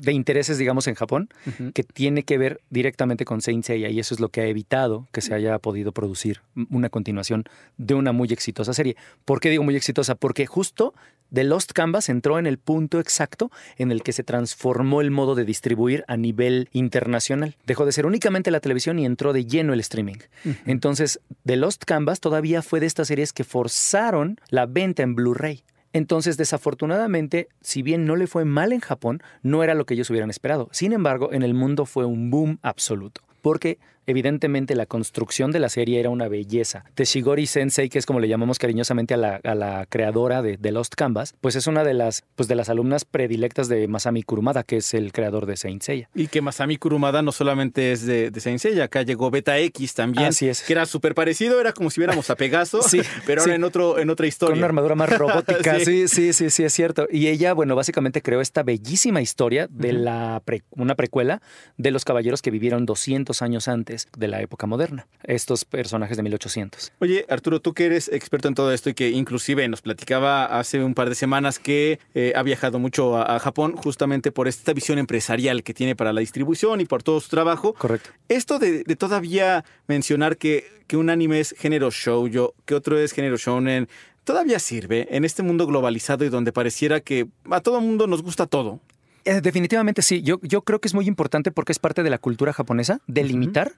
de 0.00 0.12
intereses, 0.12 0.58
digamos, 0.58 0.86
en 0.86 0.94
Japón, 0.94 1.28
que 1.74 1.82
tiene 1.82 2.22
que 2.22 2.38
ver 2.38 2.60
directamente 2.70 3.24
con 3.24 3.40
Saint 3.40 3.64
Seiya 3.64 3.88
y 3.88 3.98
eso 3.98 4.14
es 4.14 4.20
lo 4.20 4.28
que 4.28 4.40
ha 4.40 4.46
evitado 4.46 5.08
que 5.12 5.20
se 5.20 5.34
haya 5.34 5.58
podido 5.58 5.92
producir 5.92 6.40
una 6.70 6.88
continuación 6.88 7.44
de 7.76 7.94
una 7.94 8.12
muy 8.12 8.28
exitosa 8.28 8.72
serie. 8.72 8.96
¿Por 9.24 9.40
qué 9.40 9.50
digo 9.50 9.64
muy 9.64 9.76
exitosa? 9.76 10.14
Porque 10.14 10.46
justo 10.46 10.94
The 11.32 11.44
Lost 11.44 11.72
Canvas 11.72 12.08
entró 12.08 12.38
en 12.38 12.46
el 12.46 12.58
punto 12.58 13.00
exacto 13.00 13.50
en 13.76 13.92
el 13.92 14.02
que 14.02 14.12
se 14.12 14.24
transformó 14.24 15.00
el 15.00 15.10
modo 15.10 15.34
de 15.34 15.44
distribuir 15.44 16.04
a 16.08 16.16
nivel 16.16 16.68
internacional. 16.72 17.56
Dejó 17.66 17.84
de 17.84 17.92
ser 17.92 18.06
únicamente 18.06 18.50
la 18.50 18.60
televisión 18.60 18.98
y 18.98 19.04
entró 19.04 19.32
de 19.32 19.44
lleno 19.44 19.72
el 19.72 19.80
streaming. 19.80 20.18
Entonces, 20.64 21.20
The 21.44 21.56
Lost 21.56 21.84
Canvas 21.84 22.20
todavía 22.20 22.62
fue 22.62 22.80
de 22.80 22.86
estas 22.86 23.08
series 23.08 23.32
que 23.32 23.44
forzaron 23.44 24.40
la 24.48 24.66
venta 24.66 25.02
en 25.02 25.14
Blu-ray. 25.14 25.64
Entonces, 25.98 26.36
desafortunadamente, 26.36 27.48
si 27.60 27.82
bien 27.82 28.06
no 28.06 28.14
le 28.14 28.28
fue 28.28 28.44
mal 28.44 28.72
en 28.72 28.78
Japón, 28.78 29.20
no 29.42 29.64
era 29.64 29.74
lo 29.74 29.84
que 29.84 29.94
ellos 29.94 30.08
hubieran 30.10 30.30
esperado. 30.30 30.68
Sin 30.70 30.92
embargo, 30.92 31.32
en 31.32 31.42
el 31.42 31.54
mundo 31.54 31.86
fue 31.86 32.04
un 32.04 32.30
boom 32.30 32.60
absoluto. 32.62 33.22
Porque 33.42 33.80
evidentemente 34.08 34.74
la 34.74 34.86
construcción 34.86 35.52
de 35.52 35.60
la 35.60 35.68
serie 35.68 36.00
era 36.00 36.10
una 36.10 36.28
belleza. 36.28 36.84
Teshigori 36.94 37.46
Sensei, 37.46 37.88
que 37.88 37.98
es 37.98 38.06
como 38.06 38.20
le 38.20 38.28
llamamos 38.28 38.58
cariñosamente 38.58 39.14
a 39.14 39.16
la, 39.16 39.40
a 39.44 39.54
la 39.54 39.86
creadora 39.88 40.42
de, 40.42 40.56
de 40.56 40.72
Lost 40.72 40.94
Canvas, 40.96 41.34
pues 41.40 41.54
es 41.56 41.66
una 41.66 41.84
de 41.84 41.94
las, 41.94 42.24
pues 42.34 42.48
de 42.48 42.54
las 42.54 42.68
alumnas 42.68 43.04
predilectas 43.04 43.68
de 43.68 43.86
Masami 43.86 44.22
Kurumada, 44.22 44.62
que 44.64 44.78
es 44.78 44.94
el 44.94 45.12
creador 45.12 45.46
de 45.46 45.56
Saint 45.56 45.82
Seiya. 45.82 46.08
Y 46.14 46.26
que 46.28 46.40
Masami 46.40 46.76
Kurumada 46.78 47.22
no 47.22 47.32
solamente 47.32 47.92
es 47.92 48.04
de, 48.06 48.30
de 48.30 48.40
Saint 48.40 48.58
Seiya, 48.58 48.84
acá 48.84 49.02
llegó 49.02 49.30
Beta 49.30 49.58
X 49.58 49.94
también. 49.94 50.28
Así 50.28 50.48
es. 50.48 50.62
Que 50.62 50.72
era 50.72 50.86
súper 50.86 51.14
parecido, 51.14 51.60
era 51.60 51.72
como 51.72 51.90
si 51.90 52.00
viéramos 52.00 52.30
a 52.30 52.36
Pegaso, 52.36 52.82
Sí, 52.88 53.00
pero 53.26 53.42
ahora 53.42 53.52
sí. 53.52 53.56
en, 53.56 53.64
otro, 53.64 53.98
en 53.98 54.10
otra 54.10 54.26
historia. 54.26 54.52
Con 54.52 54.58
una 54.58 54.66
armadura 54.66 54.94
más 54.94 55.10
robótica. 55.18 55.78
Sí. 55.80 56.08
sí. 56.08 56.08
sí, 56.08 56.32
sí, 56.32 56.50
sí, 56.50 56.64
es 56.64 56.72
cierto. 56.72 57.06
Y 57.10 57.28
ella, 57.28 57.52
bueno, 57.52 57.76
básicamente 57.76 58.22
creó 58.22 58.40
esta 58.40 58.62
bellísima 58.62 59.20
historia 59.20 59.68
de 59.70 59.92
la 59.92 60.40
pre- 60.44 60.62
una 60.70 60.94
precuela 60.94 61.42
de 61.76 61.90
los 61.90 62.04
caballeros 62.04 62.42
que 62.42 62.50
vivieron 62.50 62.86
200 62.86 63.42
años 63.42 63.68
antes 63.68 63.97
de 64.16 64.28
la 64.28 64.40
época 64.40 64.66
moderna. 64.66 65.06
Estos 65.24 65.64
personajes 65.64 66.16
de 66.16 66.22
1800. 66.22 66.92
Oye, 67.00 67.26
Arturo, 67.28 67.60
tú 67.60 67.74
que 67.74 67.86
eres 67.86 68.08
experto 68.08 68.48
en 68.48 68.54
todo 68.54 68.72
esto 68.72 68.90
y 68.90 68.94
que 68.94 69.10
inclusive 69.10 69.66
nos 69.68 69.82
platicaba 69.82 70.44
hace 70.46 70.82
un 70.82 70.94
par 70.94 71.08
de 71.08 71.14
semanas 71.14 71.58
que 71.58 71.98
eh, 72.14 72.32
ha 72.36 72.42
viajado 72.42 72.78
mucho 72.78 73.16
a, 73.16 73.36
a 73.36 73.38
Japón 73.38 73.76
justamente 73.76 74.32
por 74.32 74.48
esta 74.48 74.72
visión 74.72 74.98
empresarial 74.98 75.62
que 75.62 75.74
tiene 75.74 75.96
para 75.96 76.12
la 76.12 76.20
distribución 76.20 76.80
y 76.80 76.84
por 76.84 77.02
todo 77.02 77.20
su 77.20 77.28
trabajo. 77.28 77.74
Correcto. 77.74 78.10
Esto 78.28 78.58
de, 78.58 78.84
de 78.84 78.96
todavía 78.96 79.64
mencionar 79.86 80.36
que, 80.36 80.66
que 80.86 80.96
un 80.96 81.10
anime 81.10 81.40
es 81.40 81.54
género 81.58 81.90
shoujo, 81.90 82.54
que 82.64 82.74
otro 82.74 82.98
es 82.98 83.12
género 83.12 83.36
shonen, 83.36 83.88
todavía 84.24 84.58
sirve 84.58 85.08
en 85.10 85.24
este 85.24 85.42
mundo 85.42 85.66
globalizado 85.66 86.24
y 86.24 86.28
donde 86.28 86.52
pareciera 86.52 87.00
que 87.00 87.28
a 87.50 87.60
todo 87.60 87.80
mundo 87.80 88.06
nos 88.06 88.22
gusta 88.22 88.46
todo. 88.46 88.80
Eh, 89.24 89.40
definitivamente 89.40 90.02
sí. 90.02 90.22
Yo, 90.22 90.38
yo 90.42 90.62
creo 90.62 90.80
que 90.80 90.88
es 90.88 90.94
muy 90.94 91.06
importante 91.06 91.50
porque 91.50 91.72
es 91.72 91.78
parte 91.78 92.02
de 92.02 92.10
la 92.10 92.18
cultura 92.18 92.52
japonesa 92.52 93.00
delimitar 93.06 93.72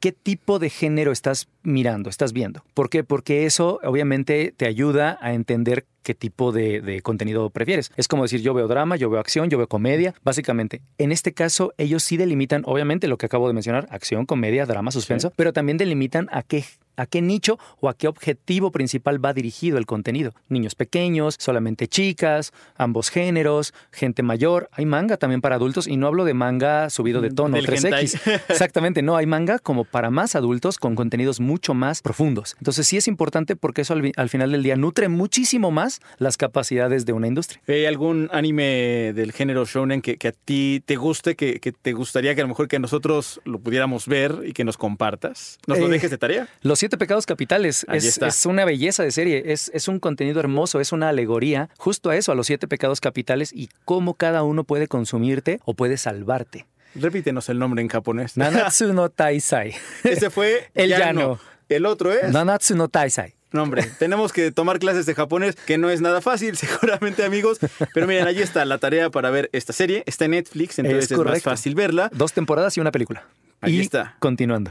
qué 0.00 0.12
tipo 0.12 0.58
de 0.58 0.70
género 0.70 1.12
estás 1.12 1.48
mirando, 1.62 2.10
estás 2.10 2.32
viendo. 2.32 2.64
¿Por 2.74 2.90
qué? 2.90 3.04
Porque 3.04 3.46
eso 3.46 3.80
obviamente 3.82 4.54
te 4.56 4.66
ayuda 4.66 5.18
a 5.20 5.34
entender 5.34 5.86
qué 6.02 6.14
tipo 6.14 6.52
de, 6.52 6.80
de 6.80 7.00
contenido 7.00 7.50
prefieres. 7.50 7.90
Es 7.96 8.08
como 8.08 8.22
decir, 8.22 8.42
yo 8.42 8.54
veo 8.54 8.68
drama, 8.68 8.96
yo 8.96 9.10
veo 9.10 9.20
acción, 9.20 9.48
yo 9.48 9.58
veo 9.58 9.66
comedia. 9.66 10.14
Básicamente, 10.22 10.82
en 10.98 11.12
este 11.12 11.32
caso, 11.32 11.72
ellos 11.78 12.02
sí 12.02 12.16
delimitan, 12.16 12.62
obviamente, 12.66 13.08
lo 13.08 13.16
que 13.16 13.26
acabo 13.26 13.48
de 13.48 13.54
mencionar, 13.54 13.88
acción, 13.90 14.26
comedia, 14.26 14.66
drama, 14.66 14.90
suspenso, 14.90 15.32
pero 15.34 15.52
también 15.52 15.78
delimitan 15.78 16.28
a 16.30 16.42
qué 16.42 16.64
a 16.96 17.06
qué 17.06 17.22
nicho 17.22 17.58
o 17.80 17.88
a 17.88 17.94
qué 17.94 18.08
objetivo 18.08 18.70
principal 18.70 19.24
va 19.24 19.32
dirigido 19.32 19.78
el 19.78 19.86
contenido. 19.86 20.32
Niños 20.48 20.74
pequeños, 20.74 21.36
solamente 21.38 21.88
chicas, 21.88 22.52
ambos 22.76 23.10
géneros, 23.10 23.74
gente 23.92 24.22
mayor. 24.22 24.68
Hay 24.72 24.86
manga 24.86 25.16
también 25.16 25.40
para 25.40 25.56
adultos 25.56 25.86
y 25.86 25.96
no 25.96 26.06
hablo 26.06 26.24
de 26.24 26.34
manga 26.34 26.90
subido 26.90 27.20
de 27.20 27.30
tono, 27.30 27.56
Del 27.56 27.66
3X. 27.66 28.20
Exactamente, 28.48 29.02
no, 29.02 29.16
hay 29.16 29.26
manga 29.26 29.58
como 29.58 29.84
para 29.84 30.10
más 30.10 30.34
adultos 30.34 30.78
con 30.78 30.94
contenidos 30.94 31.40
mucho 31.40 31.74
más 31.74 32.02
profundos. 32.02 32.56
Entonces 32.58 32.86
sí 32.86 32.96
es 32.96 33.08
importante 33.08 33.56
porque 33.56 33.82
eso 33.82 33.94
al, 34.16 34.28
final 34.28 34.52
del 34.52 34.62
día 34.62 34.76
nutre 34.76 35.08
muchísimo 35.08 35.70
más 35.70 36.00
las 36.18 36.36
capacidades 36.36 37.06
de 37.06 37.12
una 37.12 37.26
industria. 37.26 37.60
¿Hay 37.68 37.86
algún 37.86 38.28
anime 38.32 39.12
del 39.14 39.32
género 39.32 39.64
shonen 39.64 40.02
que, 40.02 40.16
que 40.16 40.28
a 40.28 40.32
ti 40.32 40.82
te 40.84 40.96
guste, 40.96 41.34
que, 41.36 41.60
que 41.60 41.72
te 41.72 41.92
gustaría 41.92 42.34
que 42.34 42.40
a 42.40 42.44
lo 42.44 42.48
mejor 42.48 42.68
que 42.68 42.78
nosotros 42.78 43.40
lo 43.44 43.58
pudiéramos 43.58 44.06
ver 44.06 44.42
y 44.46 44.52
que 44.52 44.64
nos 44.64 44.76
compartas? 44.76 45.58
¿Nos 45.66 45.78
lo 45.78 45.86
Eh, 45.86 45.90
dejes 45.90 46.10
de 46.10 46.18
tarea? 46.18 46.48
Los 46.62 46.82
siete 46.84 46.98
pecados 46.98 47.24
capitales 47.24 47.86
Ahí 47.88 47.96
es, 47.96 48.04
está. 48.04 48.26
es 48.26 48.44
una 48.44 48.66
belleza 48.66 49.02
de 49.02 49.10
serie, 49.10 49.42
es, 49.46 49.70
es 49.72 49.88
un 49.88 49.98
contenido 49.98 50.38
hermoso, 50.38 50.80
es 50.80 50.92
una 50.92 51.08
alegoría 51.08 51.70
justo 51.78 52.10
a 52.10 52.16
eso, 52.16 52.30
a 52.30 52.34
los 52.34 52.46
siete 52.46 52.68
pecados 52.68 53.00
capitales 53.00 53.54
y 53.54 53.70
cómo 53.86 54.12
cada 54.12 54.42
uno 54.42 54.64
puede 54.64 54.86
consumirte 54.86 55.60
o 55.64 55.72
puede 55.72 55.96
salvarte. 55.96 56.66
Repítenos 56.94 57.48
el 57.48 57.58
nombre 57.58 57.80
en 57.80 57.88
japonés. 57.88 58.36
Nanatsu 58.36 58.92
no 58.92 59.08
Taisai. 59.08 59.74
Ese 60.02 60.28
fue 60.28 60.68
El 60.74 60.90
llano. 60.90 61.40
El 61.70 61.86
otro 61.86 62.12
es. 62.12 62.30
Nanatsu 62.30 62.76
no 62.76 62.88
Taisai. 62.88 63.32
No, 63.50 63.62
hombre, 63.62 63.90
tenemos 63.98 64.34
que 64.34 64.52
tomar 64.52 64.78
clases 64.78 65.06
de 65.06 65.14
japonés, 65.14 65.54
que 65.54 65.78
no 65.78 65.88
es 65.88 66.02
nada 66.02 66.20
fácil, 66.20 66.54
seguramente, 66.58 67.24
amigos. 67.24 67.60
Pero 67.94 68.06
miren, 68.06 68.26
allí 68.26 68.42
está 68.42 68.66
la 68.66 68.76
tarea 68.76 69.08
para 69.08 69.30
ver 69.30 69.48
esta 69.54 69.72
serie. 69.72 70.02
Está 70.04 70.26
en 70.26 70.32
Netflix, 70.32 70.78
entonces 70.78 71.04
es, 71.04 71.10
más 71.12 71.18
correcto. 71.18 71.50
fácil 71.50 71.74
verla. 71.74 72.10
Dos 72.12 72.34
temporadas 72.34 72.76
y 72.76 72.80
una 72.80 72.90
película. 72.90 73.24
Ahí 73.62 73.76
y 73.76 73.80
está. 73.80 74.16
Continuando. 74.18 74.70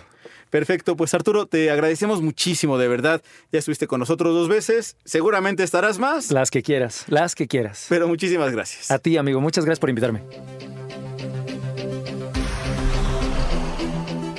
Perfecto, 0.54 0.96
pues 0.96 1.12
Arturo, 1.16 1.48
te 1.48 1.72
agradecemos 1.72 2.22
muchísimo, 2.22 2.78
de 2.78 2.88
verdad. 2.88 3.24
Ya 3.52 3.58
estuviste 3.58 3.88
con 3.88 4.00
nosotros 4.00 4.36
dos 4.36 4.48
veces, 4.48 4.98
seguramente 5.04 5.64
estarás 5.64 5.98
más, 5.98 6.30
Las 6.30 6.52
que 6.52 6.62
quieras, 6.62 7.06
las 7.08 7.34
que 7.34 7.48
quieras. 7.48 7.88
pero 7.90 8.08
muchísimas 8.08 8.52
gracias. 8.52 8.92
A 8.92 9.00
ti, 9.00 9.18
amigo, 9.18 9.42
muchas 9.42 9.66
gracias 9.66 9.80
por 9.80 9.90
invitarme. 9.90 10.22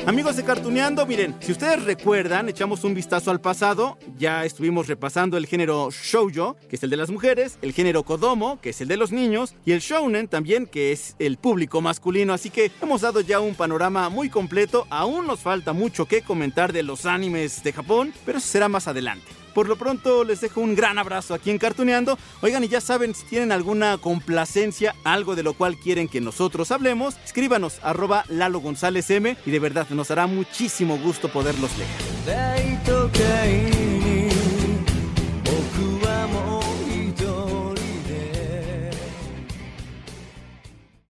Amigos 0.06 0.36
de 0.36 0.44
Cartuneando, 0.44 1.06
miren, 1.06 1.34
si 1.40 1.52
ustedes 1.52 1.82
recuerdan, 1.82 2.50
echamos 2.50 2.84
un 2.84 2.92
vistazo 2.92 3.30
al 3.30 3.40
pasado, 3.40 3.96
ya 4.18 4.44
estuvimos 4.44 4.86
repasando 4.86 5.38
el 5.38 5.46
género 5.46 5.88
shoujo, 5.90 6.56
que 6.68 6.76
es 6.76 6.82
el 6.82 6.90
de 6.90 6.98
las 6.98 7.10
mujeres, 7.10 7.58
el 7.62 7.72
género 7.72 8.02
kodomo, 8.02 8.60
que 8.60 8.70
es 8.70 8.82
el 8.82 8.88
de 8.88 8.98
los 8.98 9.12
niños, 9.12 9.54
y 9.64 9.72
el 9.72 9.80
shounen 9.80 10.28
también, 10.28 10.66
que 10.66 10.92
es 10.92 11.16
el 11.18 11.38
público 11.38 11.80
masculino, 11.80 12.34
así 12.34 12.50
que 12.50 12.70
hemos 12.82 13.00
dado 13.00 13.22
ya 13.22 13.40
un 13.40 13.54
panorama 13.54 14.10
muy 14.10 14.28
completo, 14.28 14.86
aún 14.90 15.26
nos 15.26 15.40
falta 15.40 15.72
mucho 15.72 16.04
que 16.04 16.20
comentar 16.20 16.74
de 16.74 16.82
los 16.82 17.06
animes 17.06 17.64
de 17.64 17.72
Japón, 17.72 18.12
pero 18.26 18.36
eso 18.36 18.46
será 18.46 18.68
más 18.68 18.86
adelante. 18.86 19.43
Por 19.54 19.68
lo 19.68 19.76
pronto 19.76 20.24
les 20.24 20.40
dejo 20.40 20.60
un 20.60 20.74
gran 20.74 20.98
abrazo 20.98 21.34
aquí 21.34 21.50
en 21.50 21.58
Cartuneando. 21.58 22.18
Oigan, 22.42 22.64
y 22.64 22.68
ya 22.68 22.80
saben, 22.80 23.14
si 23.14 23.24
tienen 23.24 23.52
alguna 23.52 23.98
complacencia, 23.98 24.94
algo 25.04 25.36
de 25.36 25.42
lo 25.42 25.54
cual 25.54 25.76
quieren 25.76 26.08
que 26.08 26.20
nosotros 26.20 26.72
hablemos, 26.72 27.16
escríbanos 27.24 27.78
arroba 27.82 28.24
Lalo 28.28 28.60
González 28.60 29.08
M 29.10 29.36
y 29.46 29.50
de 29.50 29.58
verdad 29.58 29.88
nos 29.90 30.10
hará 30.10 30.26
muchísimo 30.26 30.98
gusto 30.98 31.28
poderlos 31.28 31.70
leer. 31.78 33.83